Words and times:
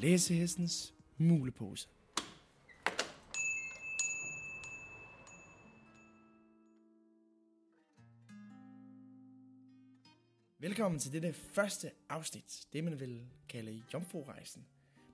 Læsehestens 0.00 0.94
Mulepose. 1.18 1.88
Velkommen 10.58 10.98
til 10.98 11.12
dette 11.12 11.32
første 11.32 11.90
afsnit, 12.08 12.66
det 12.72 12.84
man 12.84 13.00
vil 13.00 13.26
kalde 13.48 13.82
Jomfru-rejsen, 13.92 14.66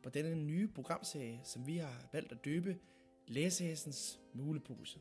på 0.03 0.11
denne 0.11 0.35
nye 0.35 0.69
programserie, 0.69 1.41
som 1.45 1.67
vi 1.67 1.77
har 1.77 2.09
valgt 2.13 2.33
at 2.33 2.45
døbe 2.45 2.79
Læsehestens 3.27 4.21
Mulepose. 4.35 4.99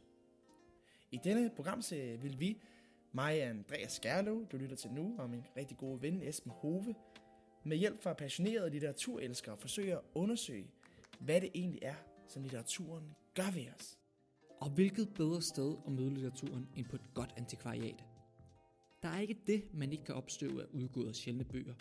I 1.12 1.20
denne 1.24 1.52
programserie 1.56 2.22
vil 2.22 2.40
vi, 2.40 2.62
mig 3.12 3.44
og 3.44 3.50
Andreas 3.50 3.92
Skærlov, 3.92 4.48
du 4.52 4.58
lytter 4.58 4.76
til 4.76 4.92
nu, 4.92 5.16
og 5.18 5.30
min 5.30 5.44
rigtig 5.58 5.78
gode 5.78 6.02
ven 6.02 6.22
Esben 6.22 6.52
Hove, 6.52 6.96
med 7.66 7.78
hjælp 7.78 8.04
fra 8.04 8.14
passionerede 8.14 8.70
litteraturelskere 8.70 9.58
forsøge 9.58 9.94
at 9.94 10.02
undersøge, 10.14 10.68
hvad 11.20 11.42
det 11.42 11.50
egentlig 11.56 11.80
er, 11.82 11.96
som 12.28 12.42
litteraturen 12.42 13.04
gør 13.34 13.52
ved 13.54 13.66
os. 13.80 13.98
Og 14.62 14.70
hvilket 14.70 15.14
bedre 15.14 15.42
sted 15.42 15.76
at 15.88 15.92
møde 15.92 16.14
litteraturen 16.14 16.68
end 16.76 16.86
på 16.86 16.96
et 16.96 17.14
godt 17.14 17.34
antikvariat? 17.38 18.06
Der 19.04 19.10
er 19.10 19.20
ikke 19.20 19.38
det, 19.48 19.74
man 19.74 19.92
ikke 19.92 20.04
kan 20.04 20.16
opstøve 20.16 20.62
af 20.62 20.66
udgåede 20.74 21.10
og 21.10 21.16
sjældne 21.16 21.44
bøger. 21.44 21.74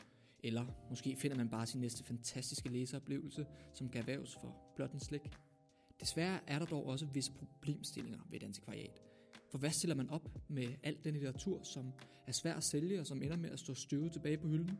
Eller 0.42 0.66
måske 0.90 1.16
finder 1.16 1.36
man 1.36 1.48
bare 1.48 1.66
sin 1.66 1.80
næste 1.80 2.04
fantastiske 2.04 2.68
læseoplevelse, 2.68 3.46
som 3.74 3.88
kan 3.88 4.00
erhverves 4.00 4.34
for 4.40 4.72
blot 4.76 4.92
en 4.92 5.00
slik. 5.00 5.30
Desværre 6.00 6.40
er 6.46 6.58
der 6.58 6.66
dog 6.66 6.86
også 6.86 7.06
visse 7.06 7.32
problemstillinger 7.32 8.18
ved 8.30 8.36
et 8.40 8.44
antikvariat. 8.44 9.02
For 9.50 9.58
hvad 9.58 9.70
stiller 9.70 9.94
man 9.94 10.10
op 10.10 10.28
med 10.48 10.68
al 10.82 10.96
den 11.04 11.12
litteratur, 11.12 11.62
som 11.62 11.92
er 12.26 12.32
svær 12.42 12.54
at 12.54 12.64
sælge 12.64 13.00
og 13.00 13.06
som 13.06 13.22
ender 13.22 13.36
med 13.36 13.50
at 13.50 13.58
stå 13.58 13.74
støvet 13.74 14.12
tilbage 14.12 14.38
på 14.38 14.48
hylden? 14.48 14.78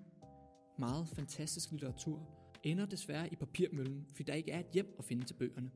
Meget 0.79 1.09
fantastisk 1.09 1.71
litteratur 1.71 2.29
ender 2.63 2.87
desværre 2.87 3.33
i 3.33 3.37
papirmøllen, 3.37 4.07
fordi 4.09 4.23
der 4.23 4.35
ikke 4.35 4.51
er 4.51 4.61
et 4.61 4.71
hjem 4.73 4.95
at 4.99 5.05
finde 5.05 5.25
til 5.25 5.35
bøgerne. 5.35 5.71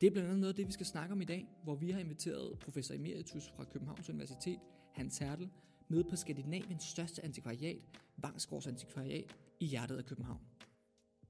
Det 0.00 0.06
er 0.06 0.10
blandt 0.10 0.28
andet 0.28 0.40
noget 0.40 0.52
af 0.52 0.56
det, 0.56 0.66
vi 0.66 0.72
skal 0.72 0.86
snakke 0.86 1.12
om 1.12 1.20
i 1.20 1.24
dag, 1.24 1.48
hvor 1.64 1.74
vi 1.74 1.90
har 1.90 2.00
inviteret 2.00 2.58
professor 2.58 2.94
emeritus 2.94 3.52
fra 3.56 3.64
Københavns 3.64 4.10
Universitet, 4.10 4.58
Hans 4.92 5.18
Hertel, 5.18 5.50
med 5.88 6.04
på 6.04 6.16
Skandinaviens 6.16 6.84
største 6.84 7.24
antikvariat, 7.24 7.82
Vangsgaards 8.16 8.66
Antikvariat, 8.66 9.36
i 9.60 9.66
hjertet 9.66 9.96
af 9.96 10.04
København. 10.04 10.40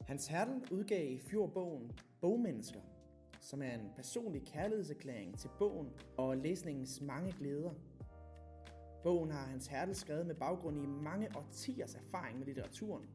Hans 0.00 0.26
Hertel 0.26 0.62
udgav 0.70 1.12
i 1.12 1.18
fjor 1.18 1.46
bogen 1.46 1.92
Bogmennesker, 2.20 2.80
som 3.40 3.62
er 3.62 3.74
en 3.74 3.90
personlig 3.96 4.42
kærlighedserklæring 4.42 5.38
til 5.38 5.50
bogen 5.58 5.88
og 6.16 6.36
læsningens 6.36 7.00
mange 7.00 7.32
glæder. 7.32 7.70
Bogen 9.06 9.30
har 9.30 9.46
Hans 9.46 9.66
Hertel 9.66 9.94
skrevet 9.94 10.26
med 10.26 10.34
baggrund 10.34 10.82
i 10.82 10.86
mange 10.86 11.36
årtiers 11.36 11.94
erfaring 11.94 12.38
med 12.38 12.46
litteraturen, 12.46 13.08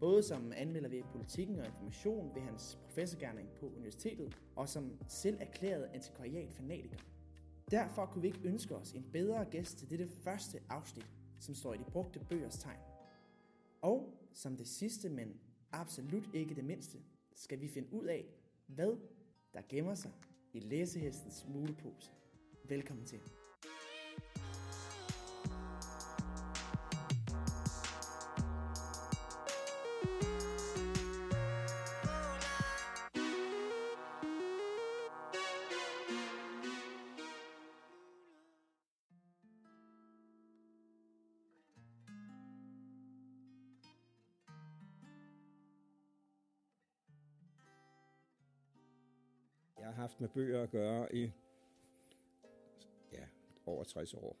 både 0.00 0.22
som 0.22 0.52
anmelder 0.56 0.88
ved 0.88 1.02
politikken 1.12 1.58
og 1.58 1.66
information 1.66 2.34
ved 2.34 2.42
hans 2.42 2.78
professorgærning 2.84 3.48
på 3.60 3.66
universitetet, 3.66 4.38
og 4.56 4.68
som 4.68 4.98
selv 5.08 5.36
erklæret 5.40 5.90
antikvariat 5.94 6.52
fanatiker. 6.52 6.96
Derfor 7.70 8.06
kunne 8.06 8.22
vi 8.22 8.28
ikke 8.28 8.48
ønske 8.48 8.76
os 8.76 8.92
en 8.92 9.06
bedre 9.12 9.44
gæst 9.44 9.78
til 9.78 9.90
dette 9.90 10.08
første 10.08 10.60
afsnit, 10.68 11.10
som 11.38 11.54
står 11.54 11.74
i 11.74 11.78
de 11.78 11.84
brugte 11.84 12.20
bøgers 12.30 12.58
tegn. 12.58 12.80
Og 13.82 14.14
som 14.32 14.56
det 14.56 14.68
sidste, 14.68 15.08
men 15.08 15.40
absolut 15.72 16.34
ikke 16.34 16.54
det 16.54 16.64
mindste, 16.64 16.98
skal 17.34 17.60
vi 17.60 17.68
finde 17.68 17.92
ud 17.92 18.04
af, 18.04 18.24
hvad 18.66 18.96
der 19.54 19.60
gemmer 19.68 19.94
sig 19.94 20.12
i 20.52 20.58
læsehestens 20.58 21.46
mulepose. 21.48 22.10
Velkommen 22.64 23.06
til. 23.06 23.20
Haft 50.00 50.20
med 50.20 50.28
bøger 50.28 50.62
at 50.62 50.70
gøre 50.70 51.14
i 51.14 51.30
ja, 53.12 53.24
over 53.66 53.84
60 53.84 54.14
år. 54.14 54.36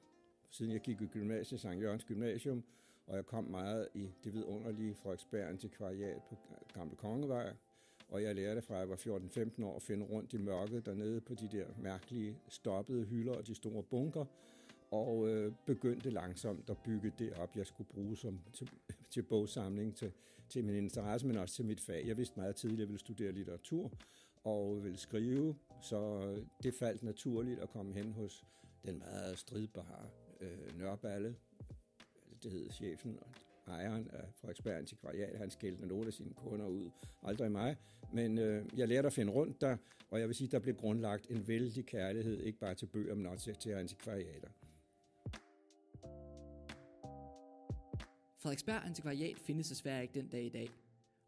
Siden 0.50 0.72
jeg 0.72 0.80
gik 0.80 1.00
i 1.00 1.06
gymnasiet, 1.06 1.60
Sankt 1.60 1.82
Jørgens 1.82 2.04
Gymnasium, 2.04 2.64
og 3.06 3.16
jeg 3.16 3.26
kom 3.26 3.44
meget 3.44 3.88
i 3.94 4.10
det 4.24 4.34
vidunderlige 4.34 4.94
Frederiksberg 4.94 5.48
Antikvariat 5.48 6.22
på 6.28 6.36
Gamle 6.74 6.96
Kongevej. 6.96 7.52
Og 8.08 8.22
jeg 8.22 8.34
lærte 8.34 8.62
fra, 8.62 8.74
at 8.74 8.80
jeg 8.80 8.88
var 8.88 8.96
14-15 8.96 9.64
år 9.64 9.76
at 9.76 9.82
finde 9.82 10.06
rundt 10.06 10.32
i 10.32 10.38
mørket 10.38 10.86
dernede 10.86 11.20
på 11.20 11.34
de 11.34 11.48
der 11.48 11.66
mærkelige 11.78 12.38
stoppede 12.48 13.04
hylder 13.04 13.32
og 13.32 13.46
de 13.46 13.54
store 13.54 13.82
bunker, 13.82 14.24
og 14.90 15.28
øh, 15.28 15.52
begyndte 15.66 16.10
langsomt 16.10 16.70
at 16.70 16.78
bygge 16.78 17.12
det 17.18 17.32
op, 17.32 17.56
jeg 17.56 17.66
skulle 17.66 17.88
bruge 17.88 18.16
som, 18.16 18.40
til, 18.52 18.70
til 19.10 19.22
bogsamling, 19.22 19.96
til, 19.96 20.12
til 20.48 20.64
min 20.64 20.74
interesse, 20.74 21.26
men 21.26 21.36
også 21.36 21.54
til 21.54 21.64
mit 21.64 21.80
fag. 21.80 22.04
Jeg 22.06 22.16
vidste 22.16 22.40
meget 22.40 22.56
tidligt, 22.56 22.76
at 22.76 22.80
jeg 22.80 22.88
ville 22.88 23.00
studere 23.00 23.32
litteratur 23.32 23.90
og 24.44 24.84
ville 24.84 24.98
skrive, 24.98 25.56
så 25.82 26.30
det 26.62 26.74
faldt 26.74 27.02
naturligt 27.02 27.60
at 27.60 27.70
komme 27.70 27.94
hen 27.94 28.12
hos 28.12 28.44
den 28.86 28.98
meget 28.98 29.38
stridbare 29.38 30.08
øh, 30.40 30.78
Nørballe, 30.78 31.36
det 32.42 32.50
hed 32.50 32.70
chefen 32.70 33.18
og 33.22 33.30
ejeren 33.66 34.10
af 34.12 34.24
Frederiksberg 34.34 34.78
Antikvariat. 34.78 35.38
Han 35.38 35.50
skældte 35.50 35.86
nogle 35.86 36.06
af 36.06 36.12
sine 36.12 36.34
kunder 36.34 36.66
ud, 36.66 36.90
aldrig 37.22 37.52
mig. 37.52 37.76
Men 38.12 38.38
øh, 38.38 38.66
jeg 38.76 38.88
lærte 38.88 39.06
at 39.06 39.12
finde 39.12 39.32
rundt 39.32 39.60
der, 39.60 39.76
og 40.10 40.20
jeg 40.20 40.28
vil 40.28 40.36
sige, 40.36 40.48
der 40.48 40.58
blev 40.58 40.74
grundlagt 40.74 41.26
en 41.30 41.48
vældig 41.48 41.86
kærlighed, 41.86 42.40
ikke 42.40 42.58
bare 42.58 42.74
til 42.74 42.86
bøger, 42.86 43.14
men 43.14 43.26
også 43.26 43.54
til 43.54 43.70
antikvariater. 43.70 44.48
Frederiksberg 48.38 48.86
Antikvariat 48.86 49.38
findes 49.38 49.68
desværre 49.68 50.02
ikke 50.02 50.14
den 50.14 50.28
dag 50.28 50.44
i 50.44 50.48
dag, 50.48 50.68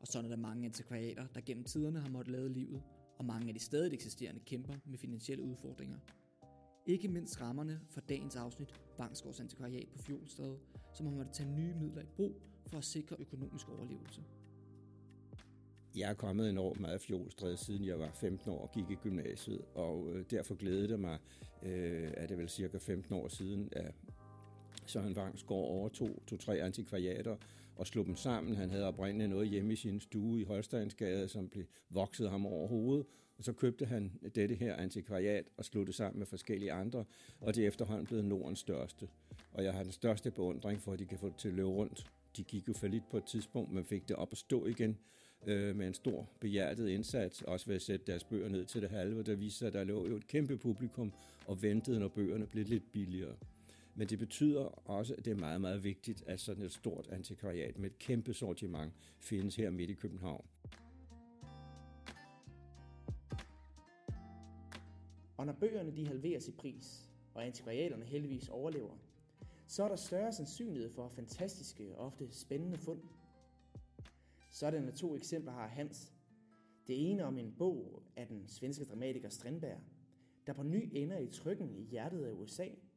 og 0.00 0.06
sådan 0.06 0.24
er 0.30 0.36
der 0.36 0.42
mange 0.42 0.66
antikvariater, 0.66 1.26
der 1.34 1.40
gennem 1.40 1.64
tiderne 1.64 2.00
har 2.00 2.08
måttet 2.08 2.32
lade 2.32 2.48
livet, 2.48 2.82
og 3.18 3.24
mange 3.24 3.48
af 3.48 3.54
de 3.54 3.60
stadig 3.60 3.94
eksisterende 3.94 4.40
kæmper 4.40 4.74
med 4.84 4.98
finansielle 4.98 5.44
udfordringer. 5.44 5.98
Ikke 6.86 7.08
mindst 7.08 7.40
rammerne 7.40 7.80
for 7.90 8.00
dagens 8.00 8.36
afsnit, 8.36 8.68
Bangsgaards 8.98 9.40
Antikvariat 9.40 9.88
på 9.92 9.98
Fjolstad, 9.98 10.56
som 10.94 11.06
har 11.06 11.14
måttet 11.14 11.34
tage 11.34 11.48
nye 11.48 11.74
midler 11.74 12.02
i 12.02 12.06
brug 12.16 12.42
for 12.66 12.78
at 12.78 12.84
sikre 12.84 13.16
økonomisk 13.18 13.68
overlevelse. 13.68 14.22
Jeg 15.96 16.10
er 16.10 16.14
kommet 16.14 16.50
enormt 16.50 16.80
meget 16.80 17.00
fjolstræde, 17.00 17.56
siden 17.56 17.84
jeg 17.84 17.98
var 17.98 18.10
15 18.10 18.50
år 18.50 18.62
og 18.62 18.72
gik 18.72 18.90
i 18.90 18.94
gymnasiet, 18.94 19.60
og 19.74 20.08
øh, 20.12 20.24
derfor 20.30 20.54
glædede 20.54 20.88
det 20.88 21.00
mig, 21.00 21.18
øh, 21.62 22.12
at 22.16 22.28
det 22.28 22.38
vel 22.38 22.48
cirka 22.48 22.78
15 22.78 23.14
år 23.14 23.28
siden, 23.28 23.68
at 23.72 23.94
Søren 24.86 25.16
Vangsgaard 25.16 25.64
overtog 25.64 26.22
to-tre 26.26 26.60
antikvariater 26.60 27.36
og 27.76 27.86
slog 27.86 28.06
dem 28.06 28.16
sammen. 28.16 28.56
Han 28.56 28.70
havde 28.70 28.86
oprindeligt 28.86 29.30
noget 29.30 29.48
hjemme 29.48 29.72
i 29.72 29.76
sin 29.76 30.00
stue 30.00 30.40
i 30.40 30.44
Holsteinsgade, 30.44 31.28
som 31.28 31.48
blev 31.48 31.64
vokset 31.90 32.30
ham 32.30 32.46
over 32.46 32.68
hovedet. 32.68 33.06
Og 33.38 33.44
så 33.44 33.52
købte 33.52 33.86
han 33.86 34.12
dette 34.34 34.54
her 34.54 34.76
antikvariat 34.76 35.44
og 35.56 35.64
slog 35.64 35.86
det 35.86 35.94
sammen 35.94 36.18
med 36.18 36.26
forskellige 36.26 36.72
andre, 36.72 37.04
og 37.40 37.54
det 37.54 37.64
er 37.64 37.68
efterhånden 37.68 38.06
blevet 38.06 38.24
Nordens 38.24 38.58
største. 38.58 39.08
Og 39.52 39.64
jeg 39.64 39.72
har 39.72 39.82
den 39.82 39.92
største 39.92 40.30
beundring 40.30 40.82
for, 40.82 40.92
at 40.92 40.98
de 40.98 41.06
kan 41.06 41.18
få 41.18 41.28
det 41.28 41.36
til 41.36 41.48
at 41.48 41.54
løbe 41.54 41.68
rundt. 41.68 42.06
De 42.36 42.42
gik 42.42 42.68
jo 42.68 42.72
for 42.72 42.86
lidt 42.86 43.08
på 43.10 43.16
et 43.16 43.24
tidspunkt, 43.24 43.72
men 43.72 43.84
fik 43.84 44.08
det 44.08 44.16
op 44.16 44.32
at 44.32 44.38
stå 44.38 44.66
igen 44.66 44.98
øh, 45.46 45.76
med 45.76 45.86
en 45.86 45.94
stor 45.94 46.28
behjertet 46.40 46.88
indsats, 46.88 47.42
også 47.42 47.66
ved 47.66 47.74
at 47.76 47.82
sætte 47.82 48.06
deres 48.06 48.24
bøger 48.24 48.48
ned 48.48 48.64
til 48.64 48.82
det 48.82 48.90
halve. 48.90 49.22
Der 49.22 49.34
viste 49.34 49.58
sig, 49.58 49.66
at 49.66 49.72
der 49.72 49.84
lå 49.84 50.08
jo 50.08 50.16
et 50.16 50.26
kæmpe 50.26 50.56
publikum 50.56 51.12
og 51.46 51.62
ventede, 51.62 52.00
når 52.00 52.08
bøgerne 52.08 52.46
blev 52.46 52.64
lidt 52.64 52.92
billigere. 52.92 53.36
Men 53.94 54.08
det 54.08 54.18
betyder 54.18 54.90
også, 54.90 55.14
at 55.14 55.24
det 55.24 55.30
er 55.30 55.36
meget, 55.36 55.60
meget 55.60 55.84
vigtigt, 55.84 56.24
at 56.26 56.40
sådan 56.40 56.64
et 56.64 56.72
stort 56.72 57.08
antikvariat 57.08 57.78
med 57.78 57.90
et 57.90 57.98
kæmpe 57.98 58.34
sortiment 58.34 58.92
findes 59.18 59.56
her 59.56 59.70
midt 59.70 59.90
i 59.90 59.94
København. 59.94 60.46
Og 65.36 65.46
når 65.46 65.52
bøgerne 65.52 65.96
de 65.96 66.06
halveres 66.06 66.48
i 66.48 66.52
pris, 66.52 67.10
og 67.34 67.46
antikvariaterne 67.46 68.04
heldigvis 68.04 68.48
overlever, 68.48 68.96
så 69.66 69.84
er 69.84 69.88
der 69.88 69.96
større 69.96 70.32
sandsynlighed 70.32 70.90
for 70.90 71.08
fantastiske 71.08 71.96
og 71.96 72.06
ofte 72.06 72.30
spændende 72.30 72.78
fund. 72.78 73.00
Sådanne 74.50 74.92
to 74.92 75.16
eksempler 75.16 75.52
har 75.52 75.66
Hans. 75.66 76.12
Det 76.86 77.10
ene 77.10 77.24
om 77.24 77.38
en 77.38 77.54
bog 77.58 78.02
af 78.16 78.26
den 78.26 78.48
svenske 78.48 78.84
dramatiker 78.84 79.28
Strindberg, 79.28 79.80
der 80.46 80.52
på 80.52 80.62
ny 80.62 80.90
ender 80.92 81.18
i 81.18 81.26
trykken 81.26 81.74
i 81.74 81.82
hjertet 81.82 82.24
af 82.24 82.30
USA– 82.30 82.68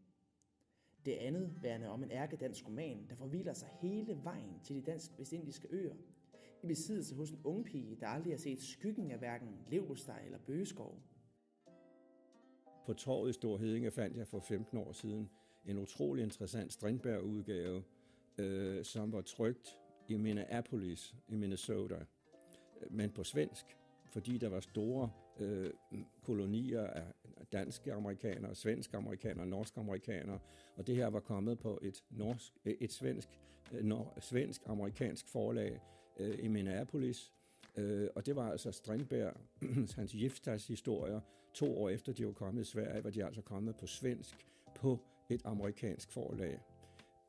det 1.06 1.14
andet 1.14 1.54
værende 1.62 1.88
om 1.88 2.04
en 2.04 2.12
ærkedansk 2.12 2.68
roman, 2.68 3.06
der 3.10 3.16
forviler 3.16 3.54
sig 3.54 3.70
hele 3.82 4.20
vejen 4.24 4.60
til 4.64 4.76
de 4.76 4.82
dansk-vestindiske 4.82 5.68
øer, 5.72 5.96
i 6.64 6.68
besiddelse 6.68 7.16
hos 7.16 7.32
en 7.32 7.40
ung 7.44 7.66
pige, 7.66 7.98
der 8.00 8.08
aldrig 8.08 8.34
har 8.34 8.38
set 8.38 8.62
skyggen 8.62 9.12
af 9.12 9.18
hverken 9.18 9.50
Levesteg 9.70 10.22
eller 10.26 10.40
bøgeskov. 10.48 11.00
På 12.86 12.94
torvet 12.94 13.30
i 13.30 13.34
Stor 13.34 13.58
Hedinge 13.58 13.92
fandt 13.92 14.18
jeg 14.18 14.28
for 14.28 14.40
15 14.40 14.78
år 14.78 14.92
siden 14.92 15.30
en 15.66 15.78
utrolig 15.78 16.24
interessant 16.24 16.74
Strindberg-udgave, 16.74 17.84
øh, 18.38 18.86
som 18.86 19.12
var 19.12 19.22
trygt 19.22 19.80
i 20.08 20.18
Minneapolis 20.18 21.16
i 21.28 21.36
Minnesota, 21.36 22.06
men 22.90 23.12
på 23.12 23.24
svensk, 23.24 23.78
fordi 24.16 24.38
der 24.38 24.50
var 24.50 24.60
store 24.60 25.10
øh, 25.40 25.70
kolonier 26.22 26.88
af 26.88 27.04
danske 27.52 27.94
amerikanere, 27.94 28.56
svenske 28.56 28.98
amerikanere, 28.98 29.48
norske 29.48 29.80
amerikanere, 29.80 30.40
og 30.76 30.88
det 30.88 30.96
her 30.96 31.08
var 31.08 31.20
kommet 31.20 31.60
på 31.60 31.80
et, 31.82 32.04
norsk, 32.10 32.54
øh, 32.66 32.74
et 32.80 32.92
svensk, 32.92 33.30
øh, 33.72 33.84
nor, 33.84 34.14
svensk-amerikansk 34.20 35.28
forlag 35.28 35.82
øh, 36.20 36.36
i 36.40 36.48
Minneapolis, 36.48 37.34
øh, 37.78 38.10
og 38.16 38.26
det 38.26 38.36
var 38.36 38.52
altså 38.52 38.72
Strindberg, 38.72 39.34
hans 39.96 40.12
Giftas 40.12 40.68
historier, 40.68 41.20
to 41.54 41.78
år 41.78 41.90
efter 41.90 42.14
de 42.14 42.26
var 42.26 42.32
kommet 42.32 42.62
i 42.62 42.66
Sverige, 42.72 43.04
var 43.04 43.10
de 43.10 43.26
altså 43.26 43.42
kommet 43.42 43.76
på 43.76 43.88
svensk 43.88 44.48
på 44.76 45.00
et 45.30 45.42
amerikansk 45.46 46.12
forlag. 46.12 46.60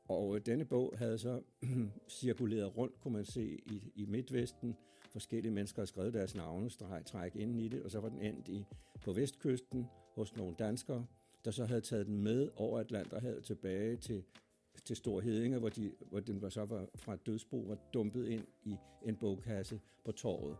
Og 0.07 0.35
øh, 0.35 0.41
denne 0.45 0.65
bog 0.65 0.93
havde 0.97 1.17
så 1.17 1.41
cirkuleret 2.19 2.77
rundt, 2.77 2.99
kunne 2.99 3.13
man 3.13 3.25
se, 3.25 3.59
i, 3.65 3.91
i 3.95 4.05
Midtvesten. 4.05 4.75
Forskellige 5.09 5.51
mennesker 5.51 5.81
har 5.81 5.85
skrevet 5.85 6.13
deres 6.13 6.35
navne, 6.35 6.69
træk 7.05 7.35
ind 7.35 7.55
i 7.55 7.67
det, 7.67 7.83
og 7.83 7.91
så 7.91 7.99
var 7.99 8.09
den 8.09 8.21
endt 8.21 8.47
i, 8.47 8.65
på 9.01 9.13
vestkysten 9.13 9.85
hos 10.15 10.35
nogle 10.35 10.55
danskere, 10.59 11.05
der 11.45 11.51
så 11.51 11.65
havde 11.65 11.81
taget 11.81 12.05
den 12.05 12.17
med 12.23 12.49
over 12.55 12.79
Atlanterhavet 12.79 13.43
tilbage 13.43 13.95
til, 13.95 14.23
til 14.85 14.95
Stor 14.95 15.19
Hedinge, 15.19 15.59
hvor, 15.59 15.69
de, 15.69 15.91
hvor 16.09 16.19
den 16.19 16.41
var 16.41 16.49
så 16.49 16.65
var 16.65 16.87
fra 16.95 17.13
et 17.13 17.25
dødsbo 17.25 17.57
var 17.57 17.77
dumpet 17.93 18.27
ind 18.27 18.43
i 18.63 18.75
en 19.03 19.15
bogkasse 19.15 19.79
på 20.05 20.11
torvet. 20.11 20.57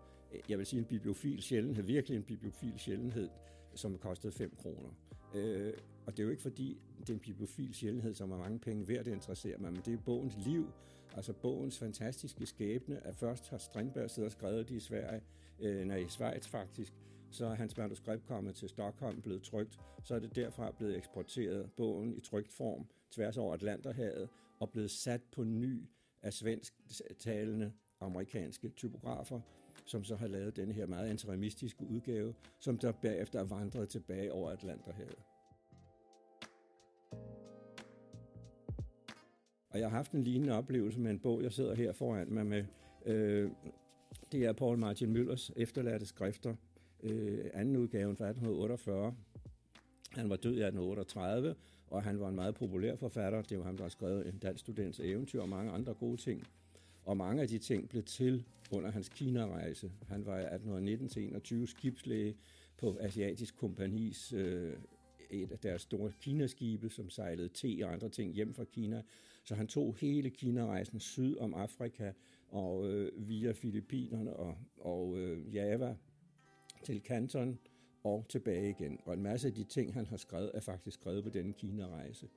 Jeg 0.50 0.58
vil 0.58 0.66
sige 0.66 0.80
en 0.80 0.86
bibliofil 0.86 1.42
sjældenhed, 1.42 1.84
virkelig 1.84 2.16
en 2.18 2.24
bibliofil 2.24 2.80
sjældenhed, 2.80 3.30
som 3.76 3.98
kostede 3.98 4.34
5 4.34 4.56
kroner. 4.58 4.90
Øh, 5.34 5.74
og 6.06 6.18
det 6.18 6.20
er 6.20 6.24
jo 6.24 6.30
ikke 6.30 6.42
fordi, 6.42 6.78
det 7.00 7.10
er 7.10 7.14
en 7.14 7.20
bibliofil 7.20 7.74
sjældenhed, 7.74 8.14
som 8.14 8.32
er 8.32 8.38
mange 8.38 8.60
penge 8.60 8.88
værd, 8.88 9.06
det 9.06 9.12
interesserer 9.12 9.58
mig, 9.58 9.74
men 9.74 9.82
det 9.86 9.94
er 9.94 9.98
bogens 10.06 10.38
liv, 10.46 10.72
altså 11.16 11.34
bogens 11.34 11.80
fantastiske 11.80 12.46
skæbne, 12.46 13.08
at 13.08 13.16
først 13.16 13.50
har 13.50 13.58
Strindberg 13.58 14.10
siddet 14.10 14.28
og 14.28 14.32
skrevet 14.32 14.70
det 14.70 14.76
i 14.76 14.80
Sverige, 14.80 15.22
øh, 15.60 15.86
nej, 15.86 15.98
i 15.98 16.08
Schweiz 16.08 16.48
faktisk, 16.48 16.94
så 17.32 17.46
er 17.46 17.56
hans 17.56 17.78
manuskript 17.78 18.26
kommet 18.26 18.56
til 18.56 18.70
Stockholm, 18.70 19.22
blevet 19.22 19.44
trygt, 19.44 19.80
så 20.04 20.16
er 20.16 20.20
det 20.20 20.36
derfra 20.36 20.72
blevet 20.72 20.98
eksporteret, 20.98 21.72
bogen 21.72 22.14
i 22.14 22.20
trygt 22.20 22.52
form, 22.52 22.88
tværs 23.12 23.38
over 23.38 23.54
Atlanterhavet, 23.54 24.30
og 24.60 24.70
blevet 24.70 24.92
sat 24.92 25.22
på 25.32 25.44
ny 25.44 25.84
af 26.22 26.34
svensktalende 26.34 27.74
amerikanske 28.00 28.70
typografer, 28.70 29.42
som 29.88 30.04
så 30.04 30.16
har 30.16 30.28
lavet 30.28 30.56
den 30.56 30.72
her 30.72 30.86
meget 30.86 31.10
antiremistiske 31.10 31.86
udgave, 31.86 32.34
som 32.60 32.78
der 32.78 32.92
bagefter 32.92 33.40
er 33.40 33.44
vandret 33.44 33.90
tilbage 33.90 34.34
over 34.34 34.52
Atlanterhavet. 34.52 35.20
Og 39.70 39.80
jeg 39.80 39.90
har 39.90 39.98
haft 39.98 40.12
en 40.12 40.24
lignende 40.24 40.54
oplevelse 40.54 41.00
med 41.00 41.12
en 41.12 41.20
bog, 41.20 41.44
jeg 41.44 41.52
sidder 41.52 41.76
her 41.76 41.92
foran 41.92 42.34
mig 42.34 42.46
med. 42.46 42.66
Øh, 43.06 43.52
det 44.32 44.46
er 44.46 44.54
Paul 44.54 44.78
Martin 44.78 45.14
Møllers 45.14 45.52
efterladte 45.56 46.06
skrifter, 46.06 46.56
øh, 47.04 47.46
anden 47.54 47.78
udgaven 47.78 48.18
fra 48.18 48.26
1848. 48.26 49.16
Han 50.12 50.30
var 50.30 50.36
død 50.36 50.56
i 50.56 50.62
1838, 50.62 51.56
og 51.88 52.04
han 52.04 52.20
var 52.20 52.30
en 52.30 52.36
meget 52.36 52.56
populær 52.56 52.96
forfatter. 52.96 53.42
Det 53.42 53.58
var 53.58 53.64
ham, 53.64 53.78
der 53.78 53.84
har 53.84 53.90
skrevet 53.90 54.28
en 54.28 54.38
dansk 54.38 54.60
students 54.60 55.00
eventyr 55.00 55.42
og 55.42 55.50
mange 55.50 55.72
andre 55.72 55.94
gode 55.94 56.18
ting. 56.18 56.48
Og 57.08 57.18
mange 57.18 57.42
af 57.42 57.48
de 57.48 57.58
ting 57.58 57.90
blev 57.90 58.04
til 58.04 58.46
under 58.72 58.92
hans 58.92 59.10
Kina-rejse. 59.10 59.92
Han 60.08 60.26
var 60.26 60.40
i 60.40 60.46
1819-21 60.46 61.66
skibslæge 61.66 62.36
på 62.78 62.98
Asiatisk 63.00 63.58
Kompanis 63.58 64.34
øh, 64.34 64.74
et 65.30 65.52
af 65.52 65.60
deres 65.60 65.82
store 65.82 66.12
Kinaskibe, 66.22 66.90
som 66.90 67.10
sejlede 67.10 67.50
te 67.50 67.80
og 67.84 67.94
andre 67.94 68.10
ting 68.10 68.34
hjem 68.34 68.54
fra 68.54 68.64
Kina. 68.64 69.04
Så 69.44 69.56
han 69.56 69.68
tog 69.68 69.96
hele 70.00 70.30
Kina-rejsen 70.30 71.00
syd 71.00 71.38
om 71.38 71.54
Afrika 71.54 72.12
og 72.50 72.90
øh, 72.90 73.28
via 73.28 73.52
Filippinerne 73.52 74.36
og, 74.36 74.58
og 74.78 75.18
øh, 75.18 75.56
Java 75.56 75.96
til 76.84 77.02
Canton 77.02 77.60
og 78.04 78.26
tilbage 78.30 78.70
igen. 78.70 79.00
Og 79.06 79.14
en 79.14 79.24
masse 79.24 79.48
af 79.48 79.54
de 79.54 79.64
ting, 79.64 79.94
han 79.94 80.06
har 80.06 80.18
skrevet, 80.18 80.52
er 80.54 80.60
faktisk 80.60 81.00
skrevet 81.00 81.24
på 81.24 81.30
denne 81.30 81.54
Kina-rejse. 81.54 82.28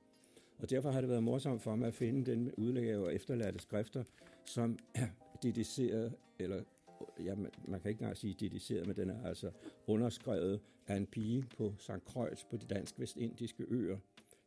Og 0.59 0.69
derfor 0.69 0.91
har 0.91 1.01
det 1.01 1.09
været 1.09 1.23
morsomt 1.23 1.61
for 1.61 1.75
mig 1.75 1.87
at 1.87 1.93
finde 1.93 2.31
den 2.31 2.51
udlægge 2.51 2.93
af 2.93 3.13
efterladte 3.13 3.59
skrifter, 3.59 4.03
som 4.45 4.79
er 4.93 5.07
dediceret, 5.43 6.13
eller 6.39 6.63
ja, 7.19 7.35
man 7.35 7.79
kan 7.81 7.89
ikke 7.89 8.01
engang 8.01 8.17
sige 8.17 8.35
dediceret, 8.39 8.87
men 8.87 8.95
den 8.95 9.09
er 9.09 9.27
altså 9.27 9.51
underskrevet 9.87 10.59
af 10.87 10.95
en 10.95 11.05
pige 11.05 11.45
på 11.57 11.73
St. 11.77 11.91
Croix 12.05 12.43
på 12.49 12.57
de 12.57 12.65
dansk-vestindiske 12.65 13.65
øer 13.69 13.97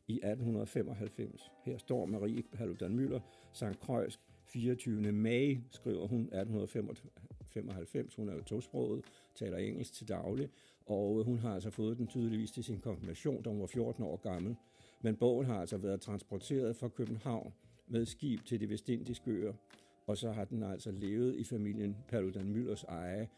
i 0.08 0.14
1895. 0.14 1.50
Her 1.64 1.78
står 1.78 2.06
Marie 2.06 2.42
Paludan 2.42 2.96
Møller, 2.96 3.20
St. 3.52 3.80
Croix, 3.80 4.18
24. 4.44 5.12
maj, 5.12 5.58
skriver 5.70 6.06
hun 6.06 6.20
1895. 6.20 8.14
Hun 8.14 8.28
er 8.28 8.34
jo 8.34 8.42
tosproget, 8.42 9.04
taler 9.34 9.56
engelsk 9.56 9.92
til 9.92 10.08
daglig, 10.08 10.48
og 10.86 11.24
hun 11.24 11.38
har 11.38 11.54
altså 11.54 11.70
fået 11.70 11.98
den 11.98 12.06
tydeligvis 12.06 12.50
til 12.50 12.64
sin 12.64 12.80
konfirmation, 12.80 13.42
da 13.42 13.50
hun 13.50 13.60
var 13.60 13.66
14 13.66 14.04
år 14.04 14.16
gammel. 14.16 14.56
Men 15.02 15.16
bogen 15.16 15.46
har 15.46 15.60
altså 15.60 15.76
været 15.76 16.00
transporteret 16.00 16.76
fra 16.76 16.88
København 16.88 17.52
med 17.86 18.06
skib 18.06 18.44
til 18.44 18.60
de 18.60 18.68
vestindiske 18.68 19.30
øer, 19.30 19.52
og 20.06 20.16
så 20.16 20.32
har 20.32 20.44
den 20.44 20.62
altså 20.62 20.90
levet 20.90 21.36
i 21.36 21.44
familien 21.44 21.96
Paludan 22.08 22.54
Müllers 22.54 22.84
eje. 22.88 23.28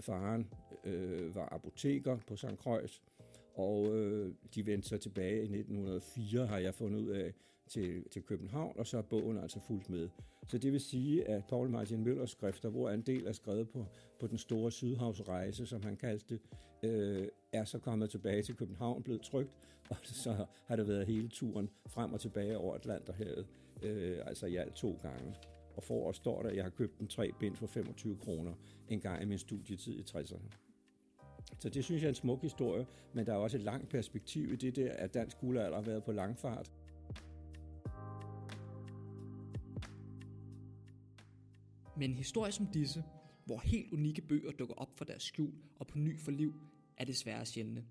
Faren 0.00 0.46
øh, 0.84 1.34
var 1.34 1.48
apoteker 1.52 2.18
på 2.28 2.36
St. 2.36 2.56
Croix, 2.56 3.00
og 3.54 3.96
øh, 3.96 4.34
de 4.54 4.66
vendte 4.66 4.88
sig 4.88 5.00
tilbage 5.00 5.38
i 5.38 5.58
1904, 5.58 6.46
har 6.46 6.58
jeg 6.58 6.74
fundet 6.74 7.00
ud 7.00 7.10
af, 7.10 7.32
til, 7.68 8.08
til 8.10 8.22
København, 8.22 8.78
og 8.78 8.86
så 8.86 8.98
er 8.98 9.02
bogen 9.02 9.38
altså 9.38 9.60
fuldt 9.60 9.90
med. 9.90 10.08
Så 10.48 10.58
det 10.58 10.72
vil 10.72 10.80
sige, 10.80 11.28
at 11.28 11.44
Paul 11.48 11.70
Martin 11.70 12.04
Møllers 12.04 12.30
skrifter, 12.30 12.68
hvor 12.68 12.90
en 12.90 13.02
del 13.02 13.26
er 13.26 13.32
skrevet 13.32 13.68
på, 13.68 13.86
på 14.20 14.26
den 14.26 14.38
store 14.38 14.72
sydhavsrejse, 14.72 15.66
som 15.66 15.82
han 15.82 15.96
kaldte 15.96 16.24
det, 16.28 16.40
øh, 16.90 17.28
er 17.52 17.64
så 17.64 17.78
kommet 17.78 18.10
tilbage 18.10 18.42
til 18.42 18.56
København, 18.56 19.02
blevet 19.02 19.22
trygt, 19.22 19.50
og 19.90 19.96
så 20.02 20.46
har 20.66 20.76
det 20.76 20.88
været 20.88 21.06
hele 21.06 21.28
turen 21.28 21.70
frem 21.86 22.12
og 22.12 22.20
tilbage 22.20 22.58
over 22.58 22.74
Atlanterhavet, 22.74 23.46
øh, 23.82 24.18
altså 24.26 24.46
i 24.46 24.56
alt 24.56 24.74
to 24.74 24.98
gange. 25.02 25.34
Og 25.76 25.82
for 25.82 26.12
står 26.12 26.42
der, 26.42 26.48
at 26.48 26.56
jeg 26.56 26.64
har 26.64 26.70
købt 26.70 26.98
den 26.98 27.08
tre 27.08 27.32
bind 27.40 27.56
for 27.56 27.66
25 27.66 28.16
kroner 28.16 28.54
en 28.88 29.00
gang 29.00 29.22
i 29.22 29.24
min 29.24 29.38
studietid 29.38 29.98
i 29.98 30.02
60'erne. 30.02 30.48
Så 31.58 31.68
det 31.68 31.84
synes 31.84 32.02
jeg 32.02 32.06
er 32.06 32.12
en 32.12 32.14
smuk 32.14 32.42
historie, 32.42 32.86
men 33.12 33.26
der 33.26 33.32
er 33.32 33.36
også 33.36 33.56
et 33.56 33.62
langt 33.62 33.88
perspektiv 33.88 34.52
i 34.52 34.56
det 34.56 34.76
der, 34.76 34.92
at 34.92 35.14
dansk 35.14 35.38
guldalder 35.38 35.76
har 35.76 35.84
været 35.84 36.04
på 36.04 36.12
langfart. 36.12 36.72
Men 41.96 42.14
historier 42.14 42.52
som 42.52 42.66
disse, 42.66 43.04
hvor 43.44 43.58
helt 43.58 43.92
unikke 43.92 44.22
bøger 44.22 44.52
dukker 44.52 44.74
op 44.74 44.98
for 44.98 45.04
deres 45.04 45.22
skjul 45.22 45.54
og 45.78 45.86
på 45.86 45.98
ny 45.98 46.20
for 46.20 46.30
liv, 46.30 46.54
er 46.96 47.04
desværre 47.04 47.46
sjældne. 47.46 47.84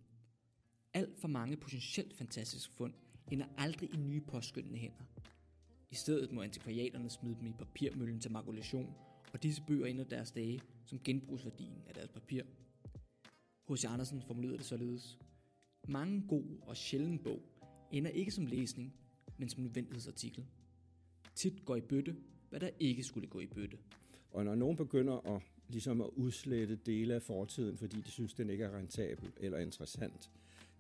Alt 0.94 1.18
for 1.20 1.28
mange 1.28 1.58
potentielt 1.58 2.14
fantastiske 2.14 2.74
fund 2.74 2.94
ender 3.32 3.46
aldrig 3.58 3.94
i 3.94 3.98
nye 3.98 4.22
påskyndende 4.22 4.80
hænder. 4.80 5.04
I 5.96 5.98
stedet 5.98 6.32
må 6.32 6.42
antikvariaterne 6.42 7.10
smide 7.10 7.36
dem 7.40 7.48
i 7.48 7.52
papirmøllen 7.52 8.20
til 8.20 8.32
makulation, 8.32 8.96
og 9.34 9.44
disse 9.44 9.62
bøger 9.68 9.86
ender 9.86 10.04
deres 10.04 10.32
dage 10.32 10.62
som 10.86 11.00
genbrugsværdien 11.04 11.84
af 11.88 11.94
deres 11.94 12.10
papir. 12.10 12.44
H.C. 13.70 13.86
Andersen 13.86 14.22
formulerede 14.22 14.58
det 14.58 14.66
således. 14.66 15.20
Mange 15.88 16.24
god 16.28 16.44
og 16.62 16.78
sjælden 16.78 17.20
bog 17.20 17.42
ender 17.92 18.12
ikke 18.12 18.32
som 18.32 18.46
læsning, 18.46 18.94
men 19.38 19.50
som 19.50 19.64
nødvendighedsartikel. 19.64 20.46
Tit 21.36 21.66
går 21.66 21.76
i 21.76 21.82
bøtte, 21.82 22.16
hvad 22.50 22.60
der 22.60 22.70
ikke 22.80 23.04
skulle 23.04 23.28
gå 23.28 23.40
i 23.40 23.48
bøtte. 23.48 23.78
Og 24.32 24.46
når 24.46 24.56
nogen 24.56 24.78
begynder 24.78 25.36
at, 25.36 25.42
ligesom 25.70 26.02
at 26.02 26.10
udslette 26.16 26.76
dele 26.76 27.14
af 27.14 27.22
fortiden, 27.22 27.78
fordi 27.78 28.02
de 28.02 28.12
synes, 28.12 28.34
den 28.34 28.50
ikke 28.50 28.64
er 28.64 28.78
rentabel 28.78 29.32
eller 29.38 29.58
interessant, 29.58 30.32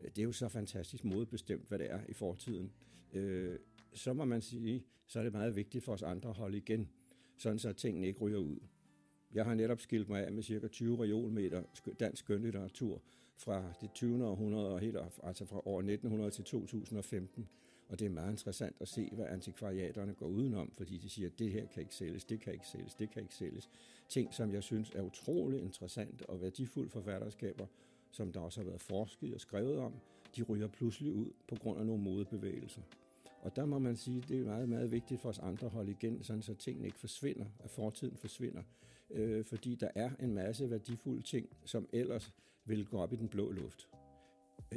øh, 0.02 0.10
det 0.10 0.20
er 0.20 0.24
jo 0.24 0.32
så 0.32 0.50
fantastisk 0.50 1.04
modbestemt, 1.04 1.68
hvad 1.68 1.80
det 1.80 1.92
er 1.92 2.00
i 2.10 2.14
fortiden. 2.14 2.72
Øh, 3.14 3.60
så 3.96 4.14
må 4.14 4.26
man 4.26 4.42
sige, 4.42 4.84
så 5.08 5.20
er 5.20 5.24
det 5.24 5.34
meget 5.34 5.56
vigtigt 5.56 5.84
for 5.84 5.94
os 5.94 6.04
andre 6.04 6.30
at 6.30 6.36
holde 6.36 6.58
igen, 6.58 6.90
sådan 7.38 7.60
så 7.60 7.74
tingene 7.74 8.08
ikke 8.08 8.20
ryger 8.20 8.38
ud. 8.38 8.60
Jeg 9.34 9.46
har 9.46 9.56
netop 9.56 9.82
skilt 9.82 10.10
mig 10.10 10.26
af 10.26 10.32
med 10.32 10.44
cirka 10.44 10.68
20 10.68 11.04
reolmeter 11.04 11.64
dansk 12.00 12.20
skønlitteratur 12.20 13.02
fra 13.38 13.74
det 13.82 13.94
20. 13.94 14.26
århundrede, 14.26 14.70
og 14.70 14.80
helt, 14.80 14.98
altså 15.24 15.46
fra 15.46 15.62
år 15.66 15.80
1900 15.80 16.32
til 16.32 16.44
2015. 16.44 17.48
Og 17.90 18.00
det 18.00 18.06
er 18.06 18.10
meget 18.10 18.32
interessant 18.32 18.76
at 18.82 18.88
se, 18.88 19.10
hvad 19.14 19.26
antikvariaterne 19.26 20.14
går 20.14 20.28
udenom, 20.28 20.72
fordi 20.72 20.98
de 20.98 21.10
siger, 21.10 21.28
at 21.28 21.40
det 21.40 21.52
her 21.52 21.66
kan 21.66 21.82
ikke 21.82 21.96
sælges, 21.96 22.24
det 22.24 22.40
kan 22.40 22.54
ikke 22.54 22.68
sælges, 22.68 22.94
det 22.94 23.10
kan 23.10 23.22
ikke 23.22 23.36
sælges. 23.36 23.70
Ting, 24.10 24.34
som 24.34 24.54
jeg 24.54 24.64
synes 24.64 24.92
er 24.96 25.02
utrolig 25.02 25.62
interessant 25.62 26.22
og 26.22 26.42
værdifulde 26.42 26.90
forfatterskaber, 26.90 27.66
som 28.12 28.32
der 28.32 28.40
også 28.40 28.60
har 28.60 28.66
været 28.66 28.82
forsket 28.82 29.34
og 29.34 29.42
skrevet 29.42 29.78
om, 29.78 29.94
de 30.36 30.44
ryger 30.44 30.68
pludselig 30.68 31.14
ud 31.14 31.32
på 31.48 31.56
grund 31.56 31.80
af 31.80 31.86
nogle 31.86 32.04
modebevægelser. 32.04 32.82
Og 33.46 33.56
der 33.56 33.66
må 33.66 33.80
man 33.80 33.96
sige, 33.96 34.18
at 34.18 34.30
det 34.30 34.40
er 34.40 34.46
meget, 34.46 34.70
meget 34.70 34.92
vigtigt 34.92 35.22
for 35.22 35.30
os 35.30 35.40
andre 35.40 35.66
at 35.66 35.72
holde 35.72 35.92
igen, 35.92 36.24
sådan 36.24 36.42
så 36.42 36.54
tingene 36.54 36.86
ikke 36.86 37.00
forsvinder, 37.00 37.46
at 37.60 37.70
fortiden 37.70 38.18
forsvinder. 38.18 38.64
Øh, 39.10 39.46
fordi 39.46 39.76
der 39.76 39.90
er 39.96 40.10
en 40.20 40.34
masse 40.34 40.70
værdifulde 40.70 41.22
ting, 41.22 41.50
som 41.66 41.88
ellers 41.94 42.34
vil 42.66 42.86
gå 42.86 42.98
op 42.98 43.14
i 43.14 43.16
den 43.16 43.28
blå 43.28 43.52
luft. 43.52 43.88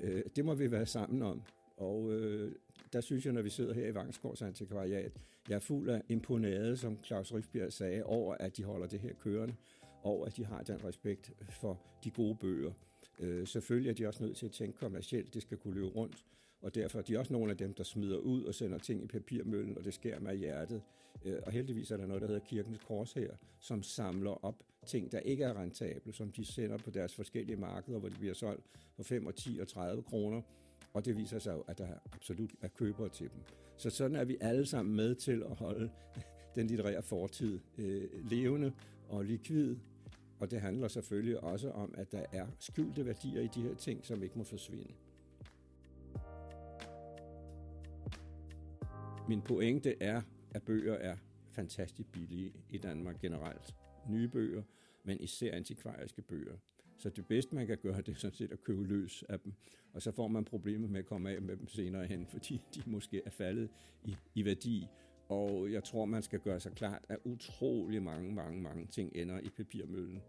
Øh, 0.02 0.22
det 0.36 0.44
må 0.44 0.54
vi 0.54 0.70
være 0.70 0.86
sammen 0.86 1.22
om 1.22 1.42
Og 1.76 2.12
øh, 2.12 2.52
der 2.92 3.00
synes 3.00 3.24
jeg, 3.24 3.32
når 3.32 3.42
vi 3.42 3.50
sidder 3.50 3.74
her 3.74 3.86
i 3.86 3.94
Vangsgårds 3.94 4.42
Antikvariat, 4.42 5.12
jeg 5.48 5.54
er 5.54 5.58
fuld 5.58 5.88
af 5.88 6.02
imponade, 6.08 6.76
som 6.76 6.98
Claus 7.04 7.32
Rysbjerg 7.32 7.72
sagde, 7.72 8.04
over 8.04 8.34
at 8.34 8.56
de 8.56 8.64
holder 8.64 8.86
det 8.86 9.00
her 9.00 9.12
kørende, 9.12 9.54
og 10.02 10.26
at 10.26 10.36
de 10.36 10.44
har 10.44 10.62
den 10.62 10.84
respekt 10.84 11.32
for 11.50 11.80
de 12.04 12.10
gode 12.10 12.34
bøger. 12.34 12.72
Øh, 13.20 13.46
selvfølgelig 13.46 13.90
er 13.90 13.94
de 13.94 14.06
også 14.06 14.24
nødt 14.24 14.36
til 14.36 14.46
at 14.46 14.52
tænke 14.52 14.78
kommercielt, 14.78 15.34
det 15.34 15.42
skal 15.42 15.58
kunne 15.58 15.74
løbe 15.74 15.86
rundt, 15.86 16.24
og 16.62 16.74
derfor 16.74 16.98
er 16.98 17.02
de 17.02 17.18
også 17.18 17.32
nogle 17.32 17.50
af 17.50 17.56
dem, 17.56 17.74
der 17.74 17.84
smider 17.84 18.18
ud 18.18 18.44
og 18.44 18.54
sender 18.54 18.78
ting 18.78 19.02
i 19.02 19.06
papirmøllen, 19.06 19.78
og 19.78 19.84
det 19.84 19.94
sker 19.94 20.20
med 20.20 20.36
hjertet. 20.36 20.82
Øh, 21.24 21.38
og 21.46 21.52
heldigvis 21.52 21.90
er 21.90 21.96
der 21.96 22.06
noget, 22.06 22.22
der 22.22 22.28
hedder 22.28 22.44
Kirkens 22.44 22.78
Kors 22.78 23.12
her, 23.12 23.30
som 23.58 23.82
samler 23.82 24.44
op 24.44 24.62
ting, 24.86 25.12
der 25.12 25.20
ikke 25.20 25.44
er 25.44 25.60
rentable, 25.60 26.12
som 26.12 26.32
de 26.32 26.44
sender 26.44 26.78
på 26.78 26.90
deres 26.90 27.14
forskellige 27.14 27.56
markeder, 27.56 27.98
hvor 27.98 28.08
de 28.08 28.14
bliver 28.14 28.34
solgt 28.34 28.66
for 28.96 29.02
5 29.02 29.26
og 29.26 29.34
10 29.34 29.58
og 29.60 29.68
30 29.68 30.02
kroner. 30.02 30.42
Og 30.94 31.04
det 31.04 31.16
viser 31.16 31.38
sig 31.38 31.52
jo, 31.52 31.60
at 31.60 31.78
der 31.78 31.88
absolut 32.12 32.50
er 32.60 32.68
købere 32.68 33.08
til 33.08 33.30
dem. 33.30 33.40
Så 33.76 33.90
sådan 33.90 34.16
er 34.16 34.24
vi 34.24 34.36
alle 34.40 34.66
sammen 34.66 34.96
med 34.96 35.14
til 35.14 35.42
at 35.42 35.56
holde 35.56 35.90
den 36.54 36.66
litterære 36.66 37.02
fortid 37.02 37.60
øh, 37.78 38.30
levende 38.30 38.72
og 39.08 39.24
likvid. 39.24 39.76
Og 40.40 40.50
det 40.50 40.60
handler 40.60 40.88
selvfølgelig 40.88 41.44
også 41.44 41.70
om, 41.70 41.94
at 41.96 42.12
der 42.12 42.24
er 42.32 42.46
skjulte 42.58 43.06
værdier 43.06 43.40
i 43.40 43.48
de 43.54 43.62
her 43.62 43.74
ting, 43.74 44.06
som 44.06 44.22
ikke 44.22 44.38
må 44.38 44.44
forsvinde. 44.44 44.92
Min 49.28 49.42
pointe 49.42 50.02
er, 50.02 50.22
at 50.50 50.62
bøger 50.62 50.94
er 50.94 51.16
fantastisk 51.50 52.12
billige 52.12 52.52
i 52.70 52.78
Danmark 52.78 53.20
generelt. 53.20 53.74
Nye 54.08 54.28
bøger, 54.28 54.62
men 55.04 55.20
især 55.20 55.54
antikvariske 55.54 56.22
bøger. 56.22 56.56
Så 56.98 57.10
det 57.10 57.26
bedste, 57.26 57.54
man 57.54 57.66
kan 57.66 57.78
gøre, 57.78 57.96
det 58.06 58.08
er 58.08 58.14
sådan 58.14 58.34
set 58.34 58.52
at 58.52 58.64
købe 58.64 58.84
løs 58.84 59.24
af 59.28 59.40
dem. 59.40 59.52
Og 59.92 60.02
så 60.02 60.12
får 60.12 60.28
man 60.28 60.44
problemer 60.44 60.88
med 60.88 60.98
at 60.98 61.06
komme 61.06 61.30
af 61.30 61.42
med 61.42 61.56
dem 61.56 61.68
senere 61.68 62.06
hen, 62.06 62.26
fordi 62.34 62.60
de 62.74 62.82
måske 62.86 63.22
er 63.26 63.30
faldet 63.30 63.68
i, 64.04 64.16
i 64.34 64.44
værdi. 64.44 64.86
Og 65.28 65.72
jeg 65.72 65.84
tror, 65.84 66.04
man 66.04 66.22
skal 66.22 66.40
gøre 66.40 66.60
sig 66.60 66.72
klart, 66.72 67.04
at 67.08 67.18
utrolig 67.24 68.02
mange, 68.02 68.34
mange, 68.34 68.62
mange 68.62 68.86
ting 68.86 69.12
ender 69.14 69.40
i 69.40 69.48
papirmøllen. 69.56 70.22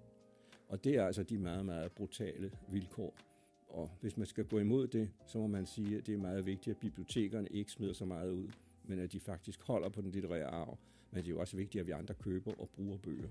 Og 0.67 0.83
det 0.83 0.95
er 0.95 1.05
altså 1.05 1.23
de 1.23 1.37
meget, 1.37 1.65
meget 1.65 1.91
brutale 1.91 2.51
vilkår. 2.71 3.15
Og 3.69 3.89
hvis 4.01 4.17
man 4.17 4.27
skal 4.27 4.45
gå 4.45 4.59
imod 4.59 4.87
det, 4.87 5.09
så 5.25 5.37
må 5.37 5.47
man 5.47 5.65
sige, 5.65 5.97
at 5.97 6.07
det 6.07 6.13
er 6.13 6.17
meget 6.17 6.45
vigtigt, 6.45 6.75
at 6.75 6.79
bibliotekerne 6.81 7.47
ikke 7.51 7.71
smider 7.71 7.93
så 7.93 8.05
meget 8.05 8.31
ud 8.31 8.47
men 8.89 8.99
at 8.99 9.11
de 9.11 9.19
faktisk 9.19 9.61
holder 9.61 9.89
på 9.89 10.01
den 10.01 10.11
litterære 10.11 10.45
arv. 10.45 10.79
Men 11.11 11.23
det 11.23 11.25
er 11.25 11.29
jo 11.29 11.39
også 11.39 11.57
vigtigt, 11.57 11.79
at 11.79 11.87
vi 11.87 11.91
andre 11.91 12.13
køber 12.13 12.53
og 12.53 12.69
bruger 12.69 12.97
bøger. 12.97 13.29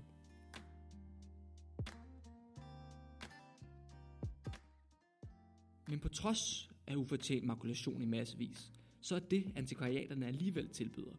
Men 5.89 5.99
på 5.99 6.09
trods 6.09 6.69
af 6.87 6.95
ufortjent 6.95 7.45
makulation 7.45 8.01
i 8.01 8.05
massevis, 8.05 8.71
så 9.01 9.15
er 9.15 9.19
det, 9.19 9.51
antikvariaterne 9.55 10.27
alligevel 10.27 10.69
tilbyder, 10.69 11.15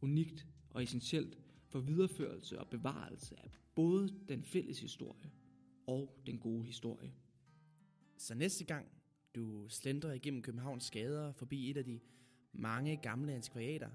unikt 0.00 0.46
og 0.70 0.82
essentielt 0.82 1.38
for 1.68 1.80
videreførelse 1.80 2.60
og 2.60 2.68
bevarelse 2.68 3.40
af 3.40 3.50
både 3.74 4.08
den 4.28 4.44
fælles 4.44 4.80
historie 4.80 5.30
og 5.86 6.22
den 6.26 6.38
gode 6.38 6.64
historie. 6.64 7.12
Så 8.16 8.34
næste 8.34 8.64
gang 8.64 8.86
du 9.34 9.68
slendrer 9.68 10.12
igennem 10.12 10.42
Københavns 10.42 10.90
gader 10.90 11.32
forbi 11.32 11.70
et 11.70 11.76
af 11.76 11.84
de 11.84 12.00
mange 12.52 12.96
gamle 12.96 13.32
antikvariater 13.32 13.90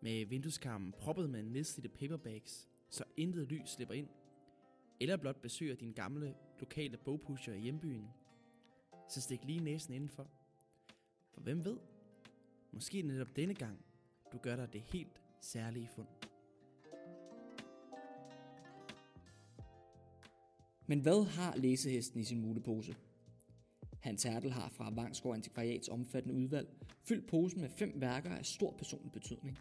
med 0.00 0.26
vindueskarmen 0.26 0.92
proppet 0.92 1.30
med 1.30 1.42
nedslidte 1.42 1.88
paperbacks, 1.88 2.68
så 2.90 3.04
intet 3.16 3.48
lys 3.48 3.70
slipper 3.70 3.94
ind, 3.94 4.08
eller 5.00 5.16
blot 5.16 5.42
besøger 5.42 5.74
din 5.74 5.92
gamle 5.92 6.34
lokale 6.60 6.96
bogpusher 6.96 7.54
i 7.54 7.60
hjembyen, 7.60 8.08
så 9.08 9.20
stik 9.20 9.44
lige 9.44 9.60
næsen 9.60 9.94
indenfor. 9.94 10.30
For 11.34 11.40
hvem 11.40 11.64
ved, 11.64 11.76
måske 12.72 13.02
netop 13.02 13.36
denne 13.36 13.54
gang, 13.54 13.84
du 14.32 14.38
gør 14.38 14.56
dig 14.56 14.72
det 14.72 14.80
helt 14.80 15.22
særlige 15.40 15.88
fund. 15.88 16.08
Men 20.86 21.00
hvad 21.00 21.24
har 21.24 21.56
læsehesten 21.56 22.20
i 22.20 22.24
sin 22.24 22.40
mulepose? 22.40 22.96
Hans 24.02 24.22
Hertel 24.22 24.50
har 24.50 24.68
fra 24.68 24.92
Vangsgaard 24.94 25.34
Antikvariats 25.34 25.88
omfattende 25.88 26.34
udvalg 26.34 26.68
fyldt 27.04 27.26
posen 27.26 27.60
med 27.60 27.68
fem 27.68 27.92
værker 27.96 28.30
af 28.30 28.46
stor 28.46 28.74
personlig 28.78 29.12
betydning. 29.12 29.58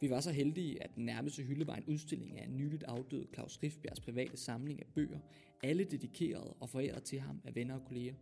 Vi 0.00 0.10
var 0.10 0.20
så 0.20 0.30
heldige, 0.30 0.82
at 0.82 0.94
den 0.94 1.04
nærmeste 1.04 1.42
hylde 1.42 1.66
var 1.66 1.74
en 1.74 1.84
udstilling 1.86 2.38
af 2.38 2.44
en 2.44 2.56
nyligt 2.56 2.82
afdød 2.82 3.26
Claus 3.34 3.62
Riffbjergs 3.62 4.00
private 4.00 4.36
samling 4.36 4.80
af 4.80 4.86
bøger, 4.94 5.18
alle 5.62 5.84
dedikeret 5.84 6.52
og 6.60 6.68
foræret 6.68 7.02
til 7.02 7.20
ham 7.20 7.40
af 7.44 7.54
venner 7.54 7.74
og 7.74 7.84
kolleger. 7.86 8.14